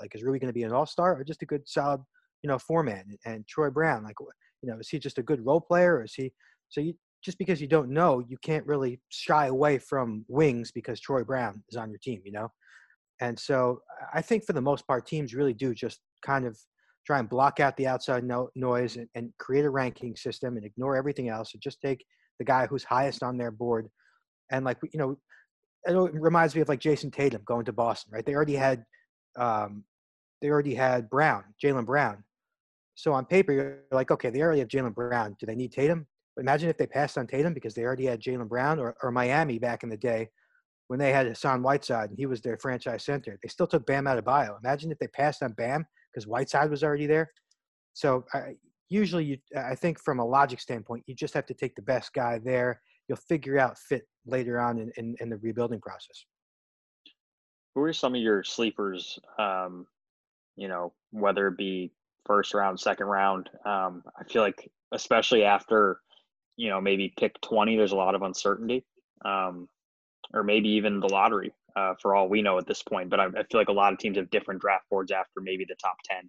Like, 0.00 0.14
is 0.14 0.22
Rui 0.22 0.38
going 0.38 0.48
to 0.48 0.54
be 0.54 0.62
an 0.62 0.72
all 0.72 0.86
star 0.86 1.18
or 1.18 1.24
just 1.24 1.42
a 1.42 1.46
good, 1.46 1.68
solid, 1.68 2.00
you 2.42 2.48
know, 2.48 2.58
foreman? 2.58 3.16
And 3.24 3.46
Troy 3.46 3.70
Brown, 3.70 4.04
like, 4.04 4.16
you 4.62 4.70
know, 4.70 4.78
is 4.78 4.88
he 4.88 4.98
just 4.98 5.18
a 5.18 5.22
good 5.22 5.44
role 5.44 5.60
player 5.60 5.96
or 5.96 6.04
is 6.04 6.14
he? 6.14 6.32
So 6.68 6.80
you 6.80 6.94
just 7.22 7.38
because 7.38 7.60
you 7.60 7.66
don't 7.66 7.90
know, 7.90 8.22
you 8.28 8.36
can't 8.42 8.64
really 8.66 9.00
shy 9.08 9.46
away 9.46 9.78
from 9.78 10.24
wings 10.28 10.70
because 10.70 11.00
Troy 11.00 11.24
Brown 11.24 11.62
is 11.68 11.76
on 11.76 11.90
your 11.90 11.98
team, 11.98 12.20
you 12.24 12.30
know? 12.30 12.48
And 13.20 13.36
so 13.36 13.80
I 14.14 14.22
think 14.22 14.44
for 14.44 14.52
the 14.52 14.60
most 14.60 14.86
part, 14.86 15.06
teams 15.06 15.34
really 15.34 15.54
do 15.54 15.74
just 15.74 15.98
kind 16.24 16.46
of 16.46 16.56
try 17.04 17.18
and 17.18 17.28
block 17.28 17.58
out 17.58 17.76
the 17.76 17.86
outside 17.86 18.22
no- 18.22 18.50
noise 18.54 18.96
and, 18.96 19.08
and, 19.14 19.32
create 19.38 19.64
a 19.64 19.70
ranking 19.70 20.14
system 20.16 20.56
and 20.56 20.66
ignore 20.66 20.96
everything 20.96 21.28
else 21.28 21.54
and 21.54 21.62
just 21.62 21.80
take 21.80 22.04
the 22.38 22.44
guy 22.44 22.66
who's 22.66 22.84
highest 22.84 23.22
on 23.22 23.36
their 23.36 23.50
board 23.50 23.88
and 24.50 24.64
like 24.64 24.78
you 24.92 24.98
know 24.98 25.16
it 25.84 26.14
reminds 26.14 26.54
me 26.54 26.60
of 26.60 26.68
like 26.68 26.80
Jayson 26.80 27.12
Tatum 27.12 27.42
going 27.44 27.64
to 27.64 27.72
Boston 27.72 28.12
right 28.12 28.24
they 28.24 28.34
already 28.34 28.54
had 28.54 28.84
um, 29.38 29.84
they 30.40 30.48
already 30.48 30.74
had 30.74 31.08
Brown 31.10 31.44
Jalen 31.62 31.86
Brown 31.86 32.24
so 32.94 33.12
on 33.12 33.24
paper 33.26 33.52
you're 33.52 33.78
like 33.92 34.10
okay 34.10 34.30
they 34.30 34.42
already 34.42 34.60
have 34.60 34.68
Jalen 34.68 34.94
Brown 34.94 35.36
do 35.38 35.46
they 35.46 35.54
need 35.54 35.72
Tatum 35.72 36.06
but 36.34 36.42
imagine 36.42 36.68
if 36.68 36.76
they 36.76 36.86
passed 36.86 37.16
on 37.16 37.26
Tatum 37.26 37.54
because 37.54 37.74
they 37.74 37.82
already 37.82 38.06
had 38.06 38.20
Jalen 38.20 38.48
Brown 38.48 38.78
or, 38.78 38.96
or 39.02 39.10
Miami 39.10 39.58
back 39.58 39.82
in 39.82 39.88
the 39.88 39.96
day 39.96 40.28
when 40.88 40.98
they 40.98 41.12
had 41.12 41.26
Hassan 41.26 41.62
Whiteside 41.62 42.10
and 42.10 42.18
he 42.18 42.26
was 42.26 42.40
their 42.40 42.58
franchise 42.58 43.04
center 43.04 43.38
they 43.42 43.48
still 43.48 43.66
took 43.66 43.86
Bam 43.86 44.04
Adebayo. 44.04 44.58
imagine 44.62 44.90
if 44.90 44.98
they 44.98 45.08
passed 45.08 45.42
on 45.42 45.52
Bam 45.52 45.86
because 46.16 46.26
Whiteside 46.26 46.70
was 46.70 46.82
already 46.82 47.06
there. 47.06 47.30
So 47.92 48.24
I, 48.32 48.54
usually, 48.88 49.24
you, 49.24 49.38
I 49.56 49.74
think 49.74 50.00
from 50.00 50.18
a 50.18 50.24
logic 50.24 50.60
standpoint, 50.60 51.04
you 51.06 51.14
just 51.14 51.34
have 51.34 51.46
to 51.46 51.54
take 51.54 51.74
the 51.76 51.82
best 51.82 52.12
guy 52.14 52.40
there. 52.42 52.80
You'll 53.08 53.18
figure 53.28 53.58
out 53.58 53.78
fit 53.78 54.02
later 54.26 54.60
on 54.60 54.78
in, 54.78 54.92
in, 54.96 55.16
in 55.20 55.30
the 55.30 55.36
rebuilding 55.38 55.80
process. 55.80 56.24
Who 57.74 57.82
are 57.82 57.92
some 57.92 58.14
of 58.14 58.20
your 58.20 58.42
sleepers? 58.42 59.18
Um, 59.38 59.86
you 60.56 60.68
know, 60.68 60.92
whether 61.10 61.48
it 61.48 61.56
be 61.56 61.92
first 62.26 62.54
round, 62.54 62.80
second 62.80 63.06
round. 63.06 63.48
Um, 63.64 64.02
I 64.18 64.24
feel 64.24 64.42
like, 64.42 64.70
especially 64.92 65.44
after, 65.44 66.00
you 66.56 66.68
know, 66.68 66.80
maybe 66.80 67.12
pick 67.18 67.40
20, 67.42 67.76
there's 67.76 67.92
a 67.92 67.96
lot 67.96 68.14
of 68.14 68.22
uncertainty, 68.22 68.84
um, 69.24 69.68
or 70.34 70.42
maybe 70.42 70.68
even 70.70 71.00
the 71.00 71.08
lottery 71.08 71.52
uh, 71.76 71.94
for 72.00 72.14
all 72.14 72.28
we 72.28 72.42
know 72.42 72.58
at 72.58 72.66
this 72.66 72.82
point. 72.82 73.10
But 73.10 73.20
I, 73.20 73.26
I 73.26 73.42
feel 73.50 73.60
like 73.60 73.68
a 73.68 73.72
lot 73.72 73.92
of 73.92 73.98
teams 73.98 74.16
have 74.16 74.30
different 74.30 74.60
draft 74.60 74.84
boards 74.90 75.12
after 75.12 75.40
maybe 75.40 75.64
the 75.68 75.76
top 75.76 75.96
10. 76.10 76.28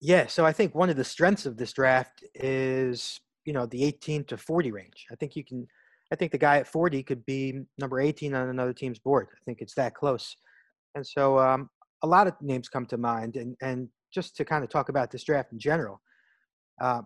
Yeah, 0.00 0.26
so 0.26 0.46
I 0.46 0.52
think 0.52 0.74
one 0.74 0.90
of 0.90 0.96
the 0.96 1.04
strengths 1.04 1.46
of 1.46 1.56
this 1.56 1.72
draft 1.72 2.24
is, 2.34 3.20
you 3.44 3.52
know, 3.52 3.66
the 3.66 3.84
18 3.84 4.24
to 4.24 4.36
40 4.36 4.72
range. 4.72 5.06
I 5.10 5.14
think 5.14 5.36
you 5.36 5.44
can, 5.44 5.68
I 6.12 6.16
think 6.16 6.32
the 6.32 6.38
guy 6.38 6.58
at 6.58 6.66
40 6.66 7.02
could 7.02 7.24
be 7.24 7.60
number 7.78 8.00
18 8.00 8.34
on 8.34 8.48
another 8.48 8.72
team's 8.72 8.98
board. 8.98 9.28
I 9.32 9.40
think 9.44 9.60
it's 9.60 9.74
that 9.74 9.94
close. 9.94 10.36
And 10.94 11.06
so 11.06 11.38
um, 11.38 11.70
a 12.02 12.06
lot 12.06 12.26
of 12.26 12.34
names 12.40 12.68
come 12.68 12.86
to 12.86 12.96
mind. 12.96 13.36
And, 13.36 13.56
and 13.62 13.88
just 14.12 14.36
to 14.36 14.44
kind 14.44 14.64
of 14.64 14.70
talk 14.70 14.88
about 14.88 15.10
this 15.10 15.24
draft 15.24 15.52
in 15.52 15.58
general, 15.58 16.00
uh, 16.80 17.02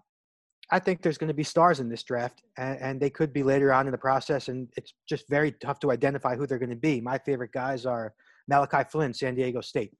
I 0.70 0.78
think 0.78 1.02
there's 1.02 1.18
going 1.18 1.28
to 1.28 1.34
be 1.34 1.44
stars 1.44 1.80
in 1.80 1.88
this 1.88 2.02
draft, 2.02 2.42
and, 2.56 2.78
and, 2.80 3.00
they 3.00 3.10
could 3.10 3.32
be 3.32 3.42
later 3.42 3.72
on 3.72 3.86
in 3.86 3.92
the 3.92 3.98
process. 3.98 4.48
And 4.48 4.68
it's 4.76 4.94
just 5.06 5.28
very 5.28 5.52
tough 5.52 5.78
to 5.80 5.90
identify 5.90 6.36
who 6.36 6.46
they're 6.46 6.58
going 6.58 6.70
to 6.70 6.76
be. 6.76 7.00
My 7.00 7.18
favorite 7.18 7.52
guys 7.52 7.84
are 7.84 8.14
Malachi 8.48 8.88
Flynn, 8.90 9.12
San 9.12 9.34
Diego 9.34 9.60
State, 9.60 9.92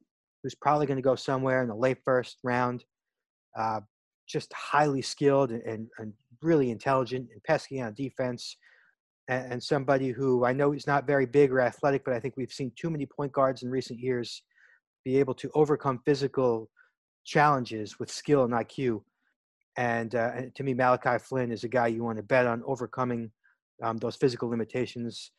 who's 0.43 0.55
probably 0.55 0.87
going 0.87 0.97
to 0.97 1.03
go 1.03 1.17
somewhere 1.17 1.63
in 1.63 1.69
the 1.69 1.75
late 1.75 1.99
first 2.05 2.39
round. 2.43 2.85
Uh, 3.59 3.81
just 4.27 4.53
highly 4.55 5.03
skilled 5.03 5.51
and, 5.51 5.63
and, 5.63 5.89
and, 5.99 6.13
really 6.43 6.71
intelligent 6.71 7.27
and 7.33 7.43
pesky 7.45 7.81
on 7.81 7.95
defense. 7.95 8.57
And, 9.28 9.52
and 9.52 9.62
somebody 9.62 10.11
who 10.11 10.45
I 10.45 10.52
know 10.52 10.73
is 10.73 10.87
not 10.87 11.07
very 11.07 11.26
big 11.26 11.52
or 11.52 11.61
athletic, 11.61 12.04
but 12.04 12.14
I 12.14 12.21
think 12.21 12.35
we've 12.37 12.52
seen 12.52 12.73
too 12.76 12.90
many 12.90 13.07
point 13.07 13.33
guards 13.33 13.62
in 13.62 13.71
recent 13.71 14.00
years 14.00 14.43
be 15.04 15.19
able 15.19 15.35
to 15.35 15.50
overcome 15.54 16.00
physical 16.04 16.71
challenges 17.25 17.99
with 17.99 18.11
skill 18.11 18.45
and 18.45 18.52
IQ. 18.52 19.02
And, 19.76 20.14
uh, 20.14 20.43
to 20.54 20.62
me, 20.62 20.75
Malachi 20.75 21.19
Flynn 21.19 21.50
is 21.50 21.64
a 21.64 21.69
guy 21.69 21.88
you 21.88 22.04
want 22.04 22.19
to 22.19 22.23
bet 22.23 22.47
on 22.47 22.62
overcoming 22.66 23.31
um, 23.83 23.97
those 23.99 24.16
physical 24.16 24.49
limitations. 24.49 25.33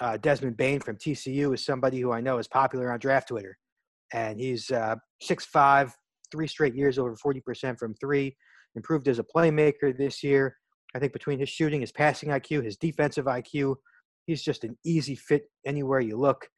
Uh, 0.00 0.16
Desmond 0.16 0.56
Bane 0.56 0.80
from 0.80 0.96
TCU 0.96 1.54
is 1.54 1.64
somebody 1.64 2.00
who 2.00 2.12
I 2.12 2.20
know 2.20 2.38
is 2.38 2.48
popular 2.48 2.92
on 2.92 2.98
draft 2.98 3.28
Twitter. 3.28 3.58
And 4.12 4.40
he's 4.40 4.70
uh, 4.70 4.96
6'5, 5.22 5.92
three 6.30 6.46
straight 6.46 6.74
years 6.74 6.98
over 6.98 7.16
40% 7.16 7.78
from 7.78 7.94
three, 7.94 8.36
improved 8.74 9.08
as 9.08 9.18
a 9.18 9.24
playmaker 9.24 9.96
this 9.96 10.22
year. 10.22 10.56
I 10.94 10.98
think 10.98 11.12
between 11.12 11.38
his 11.38 11.48
shooting, 11.48 11.80
his 11.80 11.92
passing 11.92 12.28
IQ, 12.30 12.64
his 12.64 12.76
defensive 12.76 13.26
IQ, 13.26 13.76
he's 14.26 14.42
just 14.42 14.64
an 14.64 14.76
easy 14.84 15.16
fit 15.16 15.44
anywhere 15.66 16.00
you 16.00 16.16
look. 16.16 16.48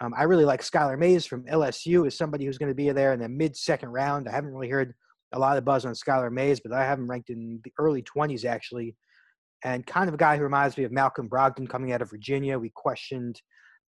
Um, 0.00 0.12
I 0.16 0.24
really 0.24 0.44
like 0.44 0.60
Skylar 0.60 0.98
Mays 0.98 1.24
from 1.24 1.44
LSU 1.44 2.06
as 2.06 2.16
somebody 2.16 2.44
who's 2.44 2.58
going 2.58 2.70
to 2.70 2.74
be 2.74 2.90
there 2.90 3.14
in 3.14 3.20
the 3.20 3.28
mid 3.28 3.56
second 3.56 3.90
round. 3.90 4.28
I 4.28 4.32
haven't 4.32 4.52
really 4.52 4.68
heard 4.68 4.94
a 5.32 5.38
lot 5.38 5.56
of 5.56 5.64
buzz 5.64 5.86
on 5.86 5.94
Skylar 5.94 6.30
Mays, 6.30 6.60
but 6.60 6.72
I 6.72 6.84
have 6.84 6.98
him 6.98 7.08
ranked 7.08 7.30
in 7.30 7.60
the 7.64 7.72
early 7.78 8.02
20s 8.02 8.44
actually. 8.44 8.94
And 9.64 9.86
kind 9.86 10.08
of 10.08 10.14
a 10.14 10.18
guy 10.18 10.36
who 10.36 10.42
reminds 10.42 10.76
me 10.76 10.84
of 10.84 10.92
Malcolm 10.92 11.28
Brogdon 11.28 11.68
coming 11.68 11.92
out 11.92 12.02
of 12.02 12.10
Virginia. 12.10 12.58
We 12.58 12.70
questioned 12.74 13.40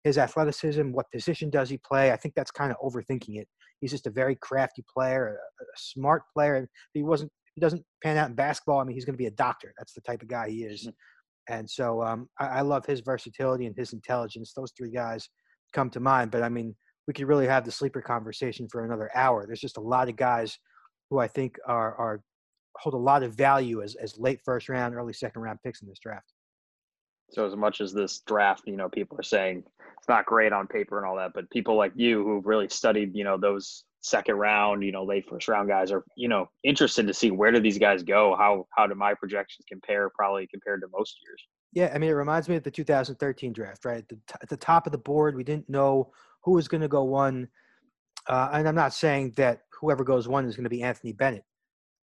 his 0.03 0.19
athleticism. 0.19 0.91
What 0.91 1.11
position 1.11 1.49
does 1.49 1.69
he 1.69 1.77
play? 1.79 2.11
I 2.11 2.15
think 2.15 2.35
that's 2.35 2.51
kind 2.51 2.71
of 2.71 2.77
overthinking 2.77 3.37
it. 3.37 3.47
He's 3.81 3.91
just 3.91 4.07
a 4.07 4.11
very 4.11 4.35
crafty 4.35 4.85
player, 4.91 5.37
a, 5.59 5.63
smart 5.75 6.21
player. 6.33 6.69
He 6.93 7.03
wasn't, 7.03 7.31
he 7.55 7.61
doesn't 7.61 7.83
pan 8.03 8.17
out 8.17 8.29
in 8.29 8.35
basketball. 8.35 8.79
I 8.79 8.83
mean, 8.83 8.95
he's 8.95 9.05
going 9.05 9.15
to 9.15 9.17
be 9.17 9.27
a 9.27 9.31
doctor. 9.31 9.73
That's 9.77 9.93
the 9.93 10.01
type 10.01 10.21
of 10.21 10.27
guy 10.27 10.49
he 10.49 10.63
is. 10.63 10.81
Mm-hmm. 10.81 11.53
And 11.53 11.69
so 11.69 12.03
um, 12.03 12.27
I, 12.39 12.47
I 12.47 12.61
love 12.61 12.85
his 12.85 13.01
versatility 13.01 13.65
and 13.65 13.75
his 13.75 13.93
intelligence. 13.93 14.53
Those 14.53 14.73
three 14.77 14.91
guys 14.91 15.29
come 15.73 15.89
to 15.91 15.99
mind. 15.99 16.31
But 16.31 16.43
I 16.43 16.49
mean, 16.49 16.75
we 17.07 17.13
could 17.13 17.27
really 17.27 17.47
have 17.47 17.65
the 17.65 17.71
sleeper 17.71 18.01
conversation 18.01 18.67
for 18.69 18.83
another 18.83 19.09
hour. 19.15 19.45
There's 19.45 19.61
just 19.61 19.77
a 19.77 19.81
lot 19.81 20.09
of 20.09 20.15
guys 20.15 20.57
who 21.09 21.19
I 21.19 21.27
think 21.27 21.57
are 21.67 21.95
are 21.95 22.21
hold 22.77 22.95
a 22.95 22.97
lot 22.97 23.23
of 23.23 23.35
value 23.35 23.81
as 23.81 23.95
as 23.95 24.17
late 24.17 24.39
first 24.43 24.69
round, 24.69 24.95
early 24.95 25.13
second 25.13 25.41
round 25.41 25.59
picks 25.63 25.81
in 25.81 25.87
this 25.87 25.99
draft. 25.99 26.33
So 27.31 27.45
as 27.45 27.55
much 27.55 27.79
as 27.81 27.93
this 27.93 28.21
draft, 28.25 28.63
you 28.65 28.75
know, 28.75 28.89
people 28.89 29.19
are 29.19 29.23
saying 29.23 29.63
it's 30.05 30.09
not 30.09 30.27
great 30.27 30.53
on 30.53 30.67
paper 30.67 30.99
and 30.99 31.07
all 31.07 31.15
that, 31.15 31.31
but 31.33 31.49
people 31.49 31.75
like 31.75 31.91
you 31.95 32.23
who've 32.23 32.45
really 32.45 32.69
studied, 32.69 33.15
you 33.15 33.23
know, 33.23 33.39
those 33.39 33.85
second 34.01 34.35
round, 34.35 34.83
you 34.83 34.91
know, 34.91 35.03
late 35.03 35.25
first 35.27 35.47
round 35.47 35.67
guys 35.67 35.91
are, 35.91 36.03
you 36.15 36.27
know, 36.27 36.47
interested 36.63 37.07
to 37.07 37.13
see 37.13 37.31
where 37.31 37.51
do 37.51 37.59
these 37.59 37.79
guys 37.79 38.03
go? 38.03 38.35
How 38.37 38.67
how 38.69 38.85
do 38.85 38.93
my 38.93 39.15
projections 39.15 39.65
compare 39.67 40.11
probably 40.11 40.45
compared 40.45 40.81
to 40.81 40.87
most 40.95 41.17
years? 41.25 41.41
Yeah, 41.73 41.91
I 41.91 41.97
mean, 41.97 42.11
it 42.11 42.13
reminds 42.13 42.47
me 42.47 42.55
of 42.55 42.61
the 42.61 42.69
2013 42.69 43.51
draft, 43.51 43.83
right? 43.83 43.97
At 43.97 44.07
the, 44.07 44.15
t- 44.15 44.35
at 44.43 44.47
the 44.47 44.57
top 44.57 44.85
of 44.85 44.91
the 44.91 44.99
board, 44.99 45.35
we 45.35 45.43
didn't 45.43 45.67
know 45.71 46.11
who 46.43 46.51
was 46.51 46.67
going 46.67 46.81
to 46.81 46.87
go 46.87 47.03
one. 47.03 47.47
Uh, 48.27 48.49
and 48.53 48.67
I'm 48.67 48.75
not 48.75 48.93
saying 48.93 49.33
that 49.37 49.61
whoever 49.81 50.03
goes 50.03 50.27
one 50.27 50.45
is 50.45 50.55
going 50.55 50.65
to 50.65 50.69
be 50.69 50.83
Anthony 50.83 51.13
Bennett, 51.13 51.43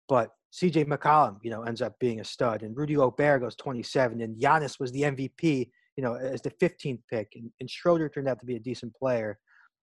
but 0.08 0.30
CJ 0.52 0.86
McCollum, 0.86 1.38
you 1.42 1.50
know, 1.50 1.62
ends 1.62 1.80
up 1.80 1.96
being 2.00 2.18
a 2.18 2.24
stud, 2.24 2.62
and 2.62 2.76
Rudy 2.76 2.96
Gobert 2.96 3.42
goes 3.42 3.54
27, 3.54 4.20
and 4.20 4.40
Giannis 4.40 4.80
was 4.80 4.90
the 4.90 5.02
MVP, 5.02 5.70
you 6.02 6.08
know, 6.08 6.16
as 6.16 6.42
the 6.42 6.50
15th 6.50 7.00
pick, 7.08 7.28
and, 7.36 7.48
and 7.60 7.70
Schroeder 7.70 8.08
turned 8.08 8.28
out 8.28 8.40
to 8.40 8.46
be 8.46 8.56
a 8.56 8.60
decent 8.60 8.92
player, 8.96 9.38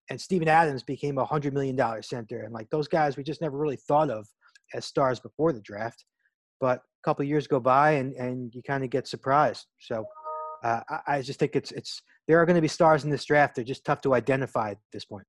and 0.10 0.20
Steven 0.20 0.50
Adams 0.50 0.84
became 0.84 1.18
a 1.18 1.24
hundred 1.24 1.54
million 1.54 1.78
dollar 1.78 2.02
center, 2.02 2.44
and 2.44 2.54
like 2.54 2.70
those 2.72 2.90
guys, 2.90 3.16
we 3.16 3.24
just 3.24 3.42
never 3.42 3.58
really 3.58 3.78
thought 3.78 4.10
of 4.10 4.28
as 4.74 4.86
stars 4.86 5.22
before 5.22 5.54
the 5.54 5.62
draft, 5.62 6.04
but 6.60 6.80
a 6.80 7.04
couple 7.06 7.24
years 7.24 7.48
go 7.48 7.62
by, 7.62 7.92
and 7.92 8.14
and 8.16 8.54
you 8.54 8.62
kind 8.64 8.84
of 8.84 8.90
get 8.90 9.08
surprised. 9.08 9.66
So 9.80 10.04
uh, 10.66 10.82
I, 10.90 11.00
I 11.08 11.22
just 11.22 11.40
think 11.40 11.56
it's 11.56 11.72
it's 11.72 12.02
there 12.28 12.42
are 12.42 12.46
going 12.46 12.56
to 12.56 12.62
be 12.62 12.68
stars 12.68 13.06
in 13.06 13.10
this 13.10 13.24
draft. 13.24 13.56
They're 13.56 13.64
just 13.64 13.86
tough 13.86 14.02
to 14.02 14.14
identify 14.14 14.72
at 14.72 14.78
this 14.92 15.06
point. 15.06 15.26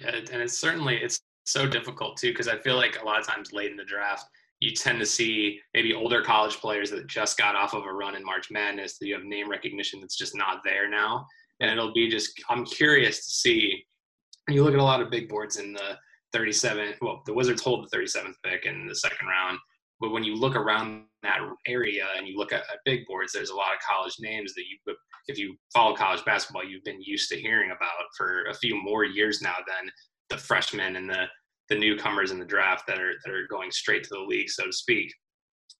Yeah, 0.00 0.16
and 0.16 0.42
it's 0.42 0.58
certainly 0.58 0.96
it's 0.96 1.20
so 1.44 1.68
difficult 1.68 2.16
too 2.16 2.30
because 2.30 2.48
I 2.48 2.58
feel 2.58 2.74
like 2.74 3.00
a 3.00 3.04
lot 3.04 3.20
of 3.20 3.26
times 3.26 3.52
late 3.52 3.70
in 3.70 3.76
the 3.76 3.84
draft 3.84 4.24
you 4.62 4.70
tend 4.70 5.00
to 5.00 5.06
see 5.06 5.58
maybe 5.74 5.92
older 5.92 6.22
college 6.22 6.56
players 6.58 6.88
that 6.88 7.08
just 7.08 7.36
got 7.36 7.56
off 7.56 7.74
of 7.74 7.84
a 7.84 7.92
run 7.92 8.14
in 8.14 8.24
March 8.24 8.48
Madness 8.48 8.96
that 8.96 9.08
you 9.08 9.14
have 9.14 9.24
name 9.24 9.50
recognition 9.50 10.00
that's 10.00 10.16
just 10.16 10.36
not 10.36 10.60
there 10.64 10.88
now. 10.88 11.26
And 11.58 11.68
it'll 11.68 11.92
be 11.92 12.08
just, 12.08 12.40
I'm 12.48 12.64
curious 12.64 13.24
to 13.24 13.30
see. 13.32 13.84
You 14.48 14.62
look 14.62 14.74
at 14.74 14.78
a 14.78 14.84
lot 14.84 15.02
of 15.02 15.10
big 15.10 15.28
boards 15.28 15.56
in 15.56 15.72
the 15.72 15.98
37, 16.32 16.94
well, 17.00 17.22
the 17.26 17.34
Wizards 17.34 17.60
hold 17.60 17.90
the 17.90 17.96
37th 17.96 18.34
pick 18.44 18.64
in 18.64 18.86
the 18.86 18.94
second 18.94 19.26
round. 19.26 19.58
But 19.98 20.12
when 20.12 20.22
you 20.22 20.36
look 20.36 20.54
around 20.54 21.06
that 21.24 21.40
area 21.66 22.06
and 22.16 22.28
you 22.28 22.38
look 22.38 22.52
at, 22.52 22.60
at 22.60 22.78
big 22.84 23.04
boards, 23.08 23.32
there's 23.32 23.50
a 23.50 23.56
lot 23.56 23.74
of 23.74 23.80
college 23.80 24.14
names 24.20 24.54
that 24.54 24.62
you, 24.62 24.94
if 25.26 25.38
you 25.38 25.56
follow 25.74 25.96
college 25.96 26.24
basketball, 26.24 26.64
you've 26.64 26.84
been 26.84 27.02
used 27.02 27.28
to 27.30 27.40
hearing 27.40 27.72
about 27.72 27.90
for 28.16 28.44
a 28.44 28.54
few 28.54 28.80
more 28.80 29.04
years 29.04 29.42
now 29.42 29.56
than 29.66 29.90
the 30.30 30.38
freshmen 30.38 30.94
and 30.94 31.10
the 31.10 31.26
the 31.72 31.78
newcomers 31.78 32.30
in 32.30 32.38
the 32.38 32.44
draft 32.44 32.86
that 32.86 32.98
are 32.98 33.14
that 33.24 33.32
are 33.32 33.46
going 33.48 33.70
straight 33.70 34.02
to 34.04 34.10
the 34.10 34.20
league, 34.20 34.50
so 34.50 34.66
to 34.66 34.72
speak. 34.72 35.12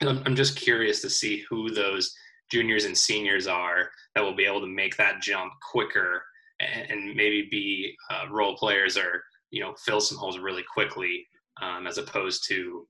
And 0.00 0.09
I'm, 0.09 0.22
I'm 0.24 0.37
just 0.37 0.57
curious 0.57 1.02
to 1.02 1.11
see 1.11 1.44
who 1.48 1.70
those 1.70 2.12
juniors 2.50 2.85
and 2.85 2.96
seniors 2.96 3.46
are 3.46 3.90
that 4.14 4.22
will 4.22 4.35
be 4.35 4.44
able 4.44 4.61
to 4.61 4.66
make 4.66 4.96
that 4.96 5.20
jump 5.20 5.52
quicker 5.70 6.22
and, 6.61 6.90
and 6.90 7.14
maybe 7.14 7.48
be 7.50 7.94
uh, 8.11 8.24
role 8.31 8.57
players 8.57 8.96
or 8.96 9.22
you 9.50 9.61
know 9.61 9.74
fill 9.85 10.00
some 10.00 10.18
holes 10.18 10.38
really 10.38 10.64
quickly, 10.72 11.26
um, 11.61 11.87
as 11.87 11.98
opposed 11.98 12.46
to 12.48 12.87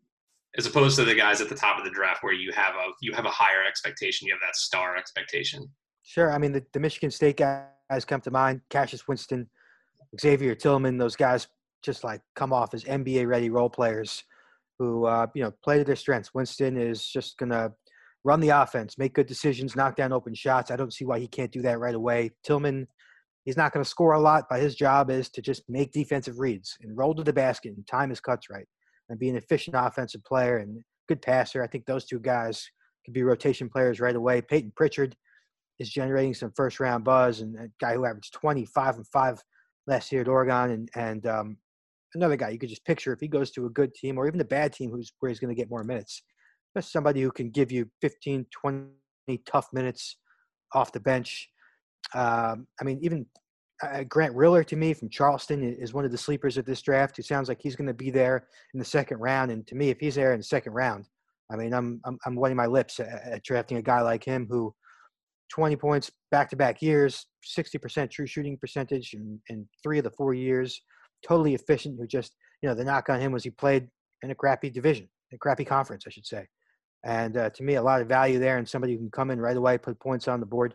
as 0.57 0.67
opposed 0.67 0.97
to 0.97 1.05
the 1.05 1.15
guys 1.15 1.41
at 1.41 1.49
the 1.49 1.55
top 1.55 1.79
of 1.79 1.85
the 1.85 1.91
draft 1.91 2.23
where 2.23 2.35
you 2.35 2.53
have 2.53 2.75
a 2.75 2.91
you 3.01 3.13
have 3.13 3.27
a 3.27 3.31
higher 3.31 3.65
expectation, 3.67 4.29
you 4.29 4.35
have 4.35 4.41
that 4.47 4.57
star 4.57 4.97
expectation. 4.97 5.69
Sure, 6.05 6.33
I 6.33 6.39
mean 6.39 6.53
the, 6.53 6.65
the 6.73 6.81
Michigan 6.81 7.11
State 7.11 7.39
guys 7.39 8.05
come 8.07 8.21
to 8.21 8.31
mind: 8.31 8.61
Cassius 8.71 9.09
Winston, 9.09 9.49
Xavier 10.21 10.55
Tillman. 10.55 10.99
Those 10.99 11.17
guys 11.17 11.49
just 11.83 12.05
like 12.05 12.21
come 12.35 12.53
off 12.53 12.75
as 12.75 12.85
NBA 12.85 13.27
ready 13.27 13.51
role 13.51 13.71
players 13.71 14.25
who 14.79 15.05
uh, 15.07 15.27
you 15.35 15.43
know 15.43 15.53
play 15.63 15.79
to 15.79 15.85
their 15.85 15.97
strengths. 15.97 16.35
Winston 16.35 16.77
is 16.77 17.07
just 17.07 17.39
gonna 17.39 17.73
run 18.25 18.41
the 18.41 18.51
offense, 18.51 18.99
make 18.99 19.15
good 19.15 19.27
decisions, 19.27 19.77
knock 19.77 19.97
down 19.97 20.13
open 20.13 20.35
shots. 20.35 20.71
I 20.71 20.77
don't 20.77 20.93
see 20.93 21.05
why 21.05 21.19
he 21.19 21.27
can't 21.27 21.53
do 21.53 21.63
that 21.63 21.81
right 21.81 21.95
away. 21.95 22.31
Tillman, 22.45 22.87
he's 23.45 23.57
not 23.57 23.73
to 23.73 23.85
score 23.85 24.13
a 24.13 24.21
lot, 24.21 24.45
but 24.49 24.61
his 24.61 24.75
job 24.75 25.11
is 25.11 25.29
to 25.31 25.43
just 25.43 25.63
make 25.69 25.93
defensive 25.93 26.39
reads 26.39 26.77
and 26.83 26.97
roll 26.97 27.15
to 27.15 27.25
the 27.25 27.33
basket 27.33 27.75
and 27.77 27.87
time 27.87 28.11
his 28.11 28.21
cuts 28.21 28.49
right 28.51 28.67
and 29.09 29.19
be 29.19 29.29
an 29.29 29.37
efficient 29.37 29.77
offensive 29.79 30.25
player 30.25 30.59
and 30.59 30.83
good 31.09 31.21
passer. 31.21 31.63
I 31.63 31.67
think 31.67 31.85
those 31.85 32.05
two 32.05 32.21
guys 32.21 32.67
could 33.05 33.15
be 33.15 33.23
rotation 33.25 33.69
players 33.69 34.01
right 34.01 34.17
away. 34.17 34.41
Payton 34.41 34.73
Pritchard 34.77 35.17
is 35.79 35.91
generating 35.91 36.35
some 36.35 36.53
first 36.57 36.81
round 36.81 37.05
buzz 37.05 37.41
and 37.41 37.57
a 37.57 37.69
guy 37.81 37.95
who 37.95 38.07
averaged 38.07 38.33
25 38.35 38.97
and 38.97 39.07
5 39.09 39.43
last 39.87 40.13
year 40.13 40.23
at 40.23 40.29
Oregon 40.29 40.71
and 40.71 40.91
and 40.95 41.27
um, 41.27 41.57
another 42.15 42.37
guy 42.37 42.51
you 42.51 42.59
could 42.59 42.69
just 42.69 42.85
picture 42.85 43.13
if 43.13 43.21
he 43.21 43.29
goes 43.29 43.51
to 43.53 43.67
a 43.67 43.71
good 43.71 43.95
team 43.95 44.19
or 44.19 44.27
even 44.27 44.41
a 44.41 44.45
bad 44.45 44.73
team 44.73 44.91
who's 44.91 45.13
where 45.21 45.29
he's 45.29 45.41
going 45.41 45.55
to 45.55 45.61
get 45.61 45.71
more 45.71 45.85
minutes. 45.85 46.23
Just 46.77 46.93
somebody 46.93 47.21
who 47.21 47.31
can 47.31 47.51
give 47.51 47.71
you 47.71 47.91
15, 48.01 48.47
20 48.51 48.89
tough 49.47 49.69
minutes 49.73 50.17
off 50.75 50.93
the 50.93 51.01
bench. 51.01 51.49
Um, 52.15 52.67
I 52.81 52.85
mean, 52.85 52.99
even 53.03 53.27
uh, 53.83 54.05
Grant 54.05 54.35
Riller 54.35 54.65
to 54.65 54.77
me 54.77 54.95
from 54.95 55.11
Charleston 55.11 55.63
is 55.63 55.93
one 55.93 56.05
of 56.05 56.13
the 56.13 56.19
sleepers 56.19 56.57
of 56.57 56.65
this 56.65 56.83
draft. 56.83 57.17
Who 57.17 57.23
sounds 57.23 57.49
like 57.49 57.61
he's 57.61 57.77
going 57.77 57.89
to 57.89 57.95
be 57.95 58.11
there 58.11 58.49
in 58.75 58.79
the 58.79 58.85
second 58.85 59.19
round. 59.19 59.51
And 59.51 59.67
to 59.67 59.75
me, 59.75 59.91
if 59.91 59.99
he's 59.99 60.15
there 60.15 60.33
in 60.33 60.41
the 60.41 60.45
second 60.45 60.73
round, 60.73 61.09
I 61.51 61.57
mean, 61.57 61.75
I'm 61.75 62.01
I'm, 62.05 62.19
I'm 62.25 62.37
wetting 62.37 62.57
my 62.57 62.67
lips 62.67 63.01
at, 63.01 63.09
at 63.09 63.45
drafting 63.45 63.79
a 63.79 63.83
guy 63.83 64.01
like 64.01 64.25
him 64.25 64.47
who 64.49 64.75
20 65.53 65.77
points 65.77 66.11
back 66.31 66.49
to 66.49 66.57
back 66.57 66.81
years, 66.81 67.27
60% 67.57 68.11
true 68.11 68.27
shooting 68.27 68.57
percentage 68.57 69.13
in, 69.13 69.39
in 69.51 69.69
three 69.83 69.99
of 69.99 70.05
the 70.05 70.11
four 70.11 70.33
years, 70.33 70.81
totally 71.27 71.55
efficient. 71.55 71.99
Who 71.99 72.07
just, 72.07 72.35
you 72.63 72.69
know, 72.69 72.75
the 72.75 72.85
knock 72.85 73.09
on 73.09 73.21
him 73.21 73.33
was 73.33 73.45
he 73.45 73.51
played 73.51 73.89
in 74.23 74.31
a 74.31 74.35
crappy 74.35 74.71
division, 74.71 75.09
a 75.33 75.39
crappy 75.39 75.65
conference, 75.65 76.05
I 76.07 76.11
should 76.11 76.27
say. 76.27 76.47
And 77.05 77.37
uh, 77.37 77.51
to 77.51 77.63
me, 77.63 77.75
a 77.75 77.83
lot 77.83 78.01
of 78.01 78.09
value 78.09 78.39
there 78.39 78.59
and 78.59 78.69
somebody 78.69 78.93
who 78.93 78.99
can 78.99 79.11
come 79.11 79.31
in 79.31 79.41
right 79.41 79.57
away, 79.57 79.79
put 79.79 79.99
points 79.99 80.29
on 80.29 80.41
the 80.41 80.47
board. 80.47 80.75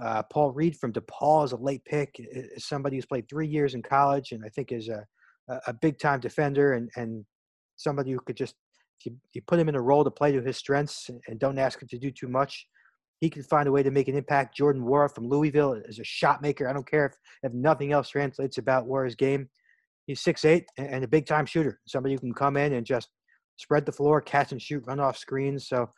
Uh, 0.00 0.22
Paul 0.24 0.52
Reed 0.52 0.76
from 0.76 0.92
DePaul 0.92 1.46
is 1.46 1.52
a 1.52 1.56
late 1.56 1.82
pick, 1.86 2.16
is 2.18 2.66
somebody 2.66 2.96
who's 2.96 3.06
played 3.06 3.28
three 3.28 3.48
years 3.48 3.74
in 3.74 3.82
college 3.82 4.32
and 4.32 4.42
I 4.44 4.50
think 4.50 4.70
is 4.70 4.88
a, 4.88 5.06
a 5.66 5.72
big 5.72 5.98
time 5.98 6.20
defender 6.20 6.74
and, 6.74 6.90
and 6.96 7.24
somebody 7.76 8.12
who 8.12 8.20
could 8.20 8.36
just, 8.36 8.54
if 9.00 9.06
you, 9.06 9.16
you 9.32 9.40
put 9.46 9.58
him 9.58 9.70
in 9.70 9.74
a 9.74 9.80
role 9.80 10.04
to 10.04 10.10
play 10.10 10.32
to 10.32 10.42
his 10.42 10.58
strengths 10.58 11.08
and 11.26 11.38
don't 11.38 11.58
ask 11.58 11.80
him 11.80 11.88
to 11.88 11.98
do 11.98 12.10
too 12.10 12.28
much, 12.28 12.66
he 13.20 13.30
can 13.30 13.42
find 13.42 13.66
a 13.66 13.72
way 13.72 13.82
to 13.82 13.90
make 13.90 14.08
an 14.08 14.16
impact. 14.16 14.54
Jordan 14.54 14.82
Nwora 14.82 15.14
from 15.14 15.28
Louisville 15.28 15.72
is 15.72 15.98
a 15.98 16.04
shot 16.04 16.42
maker. 16.42 16.68
I 16.68 16.74
don't 16.74 16.90
care 16.90 17.06
if, 17.06 17.14
if 17.44 17.54
nothing 17.54 17.92
else 17.92 18.10
translates 18.10 18.58
about 18.58 18.86
Nwora's 18.86 19.14
game. 19.14 19.48
He's 20.06 20.20
six 20.20 20.44
eight 20.44 20.66
and 20.78 21.04
a 21.04 21.08
big 21.08 21.26
time 21.26 21.46
shooter. 21.46 21.80
Somebody 21.86 22.14
who 22.14 22.20
can 22.20 22.34
come 22.34 22.56
in 22.56 22.74
and 22.74 22.86
just 22.86 23.08
spread 23.56 23.86
the 23.86 23.92
floor, 23.92 24.20
catch 24.20 24.52
and 24.52 24.62
shoot, 24.62 24.84
run 24.86 25.00
off 25.00 25.16
screens. 25.16 25.68
So 25.68 25.90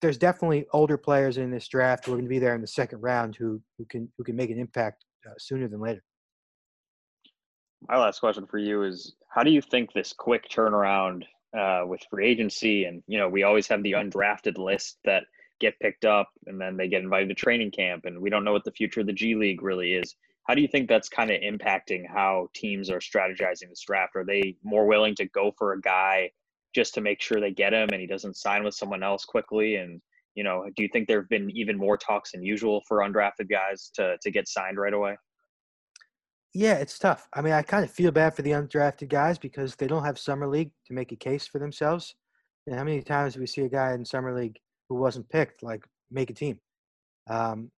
there's 0.00 0.18
definitely 0.18 0.66
older 0.72 0.96
players 0.96 1.36
in 1.36 1.50
this 1.50 1.68
draft 1.68 2.06
who 2.06 2.12
are 2.12 2.16
going 2.16 2.24
to 2.24 2.30
be 2.30 2.38
there 2.38 2.54
in 2.54 2.60
the 2.60 2.66
second 2.66 3.00
round 3.00 3.36
who 3.36 3.60
who 3.78 3.84
can 3.86 4.10
who 4.16 4.24
can 4.24 4.36
make 4.36 4.50
an 4.50 4.58
impact 4.58 5.04
uh, 5.28 5.34
sooner 5.38 5.68
than 5.68 5.80
later. 5.80 6.02
My 7.88 7.96
last 7.96 8.20
question 8.20 8.46
for 8.46 8.58
you 8.58 8.82
is: 8.82 9.14
How 9.28 9.42
do 9.42 9.50
you 9.50 9.60
think 9.60 9.92
this 9.92 10.12
quick 10.12 10.48
turnaround 10.48 11.24
uh, 11.56 11.82
with 11.86 12.00
free 12.10 12.26
agency, 12.26 12.84
and 12.84 13.02
you 13.06 13.18
know, 13.18 13.28
we 13.28 13.42
always 13.42 13.66
have 13.68 13.82
the 13.82 13.92
undrafted 13.92 14.58
list 14.58 14.98
that 15.04 15.24
get 15.60 15.78
picked 15.78 16.04
up 16.04 16.28
and 16.46 16.60
then 16.60 16.76
they 16.76 16.88
get 16.88 17.02
invited 17.02 17.28
to 17.28 17.34
training 17.34 17.70
camp 17.70 18.06
and 18.06 18.18
we 18.18 18.30
don't 18.30 18.44
know 18.44 18.52
what 18.52 18.64
the 18.64 18.72
future 18.72 19.00
of 19.00 19.06
the 19.06 19.12
G 19.12 19.34
League 19.34 19.62
really 19.62 19.92
is. 19.92 20.16
How 20.50 20.54
do 20.54 20.62
you 20.62 20.66
think 20.66 20.88
that's 20.88 21.08
kind 21.08 21.30
of 21.30 21.40
impacting 21.42 22.02
how 22.12 22.48
teams 22.56 22.90
are 22.90 22.98
strategizing 22.98 23.68
this 23.68 23.84
draft? 23.86 24.16
Are 24.16 24.24
they 24.24 24.56
more 24.64 24.84
willing 24.84 25.14
to 25.14 25.26
go 25.26 25.52
for 25.56 25.74
a 25.74 25.80
guy 25.80 26.32
just 26.74 26.92
to 26.94 27.00
make 27.00 27.22
sure 27.22 27.38
they 27.38 27.52
get 27.52 27.72
him 27.72 27.90
and 27.92 28.00
he 28.00 28.08
doesn't 28.08 28.36
sign 28.36 28.64
with 28.64 28.74
someone 28.74 29.04
else 29.04 29.24
quickly? 29.24 29.76
And 29.76 30.02
you 30.34 30.42
know, 30.42 30.64
do 30.74 30.82
you 30.82 30.88
think 30.92 31.06
there 31.06 31.20
have 31.20 31.28
been 31.28 31.52
even 31.52 31.78
more 31.78 31.96
talks 31.96 32.32
than 32.32 32.42
usual 32.42 32.82
for 32.88 32.98
undrafted 32.98 33.48
guys 33.48 33.92
to 33.94 34.16
to 34.20 34.30
get 34.32 34.48
signed 34.48 34.76
right 34.76 34.92
away? 34.92 35.16
Yeah, 36.52 36.78
it's 36.78 36.98
tough. 36.98 37.28
I 37.32 37.42
mean, 37.42 37.52
I 37.52 37.62
kind 37.62 37.84
of 37.84 37.92
feel 37.92 38.10
bad 38.10 38.34
for 38.34 38.42
the 38.42 38.50
undrafted 38.50 39.08
guys 39.08 39.38
because 39.38 39.76
they 39.76 39.86
don't 39.86 40.04
have 40.04 40.18
summer 40.18 40.48
league 40.48 40.72
to 40.86 40.94
make 40.94 41.12
a 41.12 41.16
case 41.16 41.46
for 41.46 41.60
themselves. 41.60 42.16
And 42.66 42.74
how 42.74 42.82
many 42.82 43.02
times 43.02 43.34
do 43.34 43.40
we 43.40 43.46
see 43.46 43.62
a 43.62 43.68
guy 43.68 43.92
in 43.92 44.04
summer 44.04 44.36
league 44.36 44.58
who 44.88 44.96
wasn't 44.96 45.28
picked 45.28 45.62
like 45.62 45.84
make 46.10 46.28
a 46.28 46.34
team. 46.34 46.58
Um, 47.28 47.70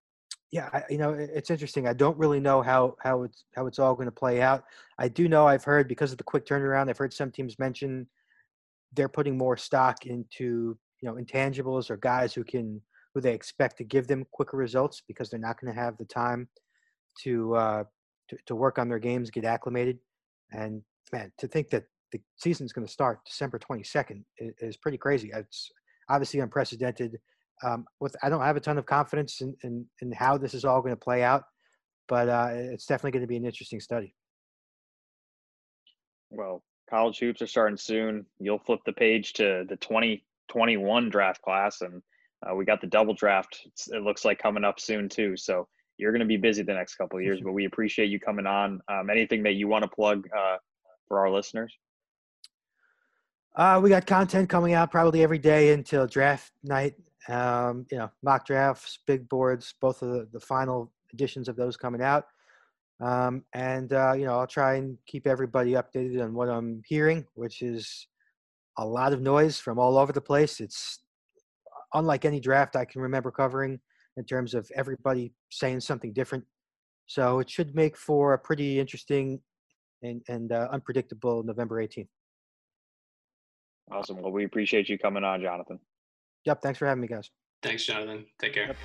yeah, 0.50 0.68
I, 0.72 0.82
you 0.90 0.98
know 0.98 1.12
it's 1.12 1.50
interesting. 1.50 1.86
I 1.86 1.92
don't 1.92 2.18
really 2.18 2.40
know 2.40 2.62
how 2.62 2.96
how 3.00 3.22
it's 3.22 3.44
how 3.54 3.66
it's 3.66 3.78
all 3.78 3.94
going 3.94 4.06
to 4.06 4.12
play 4.12 4.42
out. 4.42 4.64
I 4.98 5.08
do 5.08 5.28
know 5.28 5.46
I've 5.46 5.64
heard 5.64 5.88
because 5.88 6.12
of 6.12 6.18
the 6.18 6.24
quick 6.24 6.46
turnaround. 6.46 6.90
I've 6.90 6.98
heard 6.98 7.12
some 7.12 7.30
teams 7.30 7.58
mention 7.58 8.06
they're 8.94 9.08
putting 9.08 9.38
more 9.38 9.56
stock 9.56 10.06
into 10.06 10.78
you 11.00 11.08
know 11.08 11.14
intangibles 11.14 11.90
or 11.90 11.96
guys 11.96 12.34
who 12.34 12.44
can 12.44 12.80
who 13.14 13.20
they 13.20 13.34
expect 13.34 13.78
to 13.78 13.84
give 13.84 14.06
them 14.06 14.26
quicker 14.32 14.56
results 14.56 15.02
because 15.06 15.28
they're 15.28 15.40
not 15.40 15.60
going 15.60 15.72
to 15.72 15.78
have 15.78 15.96
the 15.98 16.04
time 16.04 16.48
to, 17.22 17.54
uh, 17.54 17.84
to 18.28 18.36
to 18.46 18.54
work 18.54 18.78
on 18.78 18.88
their 18.88 18.98
games, 18.98 19.30
get 19.30 19.44
acclimated, 19.44 19.98
and 20.52 20.82
man, 21.12 21.30
to 21.38 21.46
think 21.46 21.70
that 21.70 21.84
the 22.12 22.20
season's 22.36 22.72
going 22.72 22.86
to 22.86 22.92
start 22.92 23.20
December 23.26 23.58
22nd 23.58 24.22
is, 24.38 24.52
is 24.60 24.76
pretty 24.76 24.98
crazy. 24.98 25.30
It's 25.34 25.70
obviously 26.08 26.40
unprecedented. 26.40 27.18
Um, 27.62 27.85
with 28.01 28.16
I 28.22 28.29
don't 28.29 28.40
have 28.40 28.57
a 28.57 28.61
ton 28.61 28.79
of 28.79 28.87
confidence 28.87 29.40
in, 29.40 29.55
in, 29.62 29.87
in 30.01 30.12
how 30.12 30.37
this 30.37 30.55
is 30.55 30.64
all 30.64 30.81
going 30.81 30.94
to 30.94 31.01
play 31.01 31.22
out, 31.22 31.44
but 32.09 32.29
uh, 32.29 32.48
it's 32.53 32.87
definitely 32.87 33.12
going 33.12 33.22
to 33.22 33.29
be 33.29 33.37
an 33.37 33.44
interesting 33.44 33.81
study. 33.81 34.14
Well, 36.31 36.62
college 36.88 37.18
hoops 37.18 37.42
are 37.42 37.46
starting 37.46 37.77
soon. 37.77 38.27
You'll 38.38 38.59
flip 38.59 38.81
the 38.85 38.92
page 38.92 39.35
to 39.35 39.64
the 39.68 39.77
2021 39.77 41.11
draft 41.11 41.42
class, 41.42 41.83
and 41.83 42.03
uh, 42.44 42.55
we 42.55 42.64
got 42.64 42.81
the 42.81 42.87
double 42.87 43.14
draft. 43.14 43.61
It's, 43.66 43.88
it 43.88 44.03
looks 44.03 44.25
like 44.25 44.38
coming 44.38 44.64
up 44.64 44.81
soon 44.81 45.09
too. 45.09 45.37
So 45.37 45.68
you're 45.98 46.12
going 46.12 46.20
to 46.20 46.27
be 46.27 46.37
busy 46.37 46.62
the 46.62 46.75
next 46.75 46.96
couple 46.96 47.18
of 47.18 47.25
years. 47.25 47.40
But 47.40 47.53
we 47.53 47.66
appreciate 47.66 48.11
you 48.11 48.18
coming 48.18 48.46
on. 48.46 48.81
Um, 48.88 49.11
anything 49.11 49.42
that 49.44 49.55
you 49.55 49.68
want 49.68 49.85
to 49.85 49.88
plug 49.88 50.27
uh, 50.37 50.57
for 51.07 51.20
our 51.20 51.31
listeners? 51.31 51.72
Uh, 53.55 53.79
we 53.83 53.90
got 53.90 54.07
content 54.07 54.48
coming 54.48 54.72
out 54.72 54.90
probably 54.90 55.22
every 55.22 55.38
day 55.38 55.72
until 55.72 56.07
draft 56.07 56.53
night. 56.62 56.94
Um, 57.28 57.87
you 57.90 57.98
know, 57.98 58.11
mock 58.22 58.46
drafts, 58.46 58.98
big 59.06 59.28
boards, 59.28 59.74
both 59.80 60.02
of 60.02 60.11
the, 60.11 60.28
the 60.32 60.40
final 60.40 60.92
editions 61.12 61.48
of 61.48 61.56
those 61.56 61.76
coming 61.76 62.02
out. 62.02 62.26
Um, 63.00 63.44
and, 63.52 63.92
uh, 63.92 64.14
you 64.16 64.24
know, 64.24 64.38
I'll 64.38 64.46
try 64.46 64.74
and 64.74 64.96
keep 65.06 65.26
everybody 65.26 65.72
updated 65.72 66.22
on 66.22 66.35
what 66.35 66.48
I'm 66.48 66.82
hearing, 66.87 67.26
which 67.35 67.62
is 67.62 68.06
a 68.78 68.87
lot 68.87 69.12
of 69.12 69.20
noise 69.20 69.58
from 69.58 69.78
all 69.78 69.98
over 69.98 70.12
the 70.12 70.20
place. 70.20 70.61
It's 70.61 71.00
unlike 71.94 72.24
any 72.24 72.40
draft 72.40 72.76
I 72.76 72.85
can 72.85 73.02
remember 73.02 73.30
covering 73.30 73.80
in 74.16 74.24
terms 74.24 74.54
of 74.54 74.70
everybody 74.74 75.32
saying 75.50 75.80
something 75.80 76.12
different. 76.12 76.44
So 77.06 77.40
it 77.40 77.50
should 77.50 77.74
make 77.74 77.96
for 77.96 78.35
a 78.35 78.38
pretty 78.38 78.78
interesting 78.78 79.40
and, 80.02 80.22
and 80.28 80.52
uh, 80.52 80.68
unpredictable 80.72 81.42
November 81.42 81.82
18th. 81.82 82.08
Awesome. 83.90 84.22
Well, 84.22 84.32
we 84.32 84.44
appreciate 84.44 84.88
you 84.88 84.98
coming 84.98 85.24
on, 85.24 85.42
Jonathan. 85.42 85.78
Yep. 86.44 86.62
Thanks 86.62 86.78
for 86.78 86.87
having 86.87 87.02
me, 87.02 87.09
guys. 87.09 87.31
Thanks, 87.62 87.85
Jonathan. 87.85 88.26
Take 88.40 88.55
care. 88.55 88.66
Yep. 88.68 88.76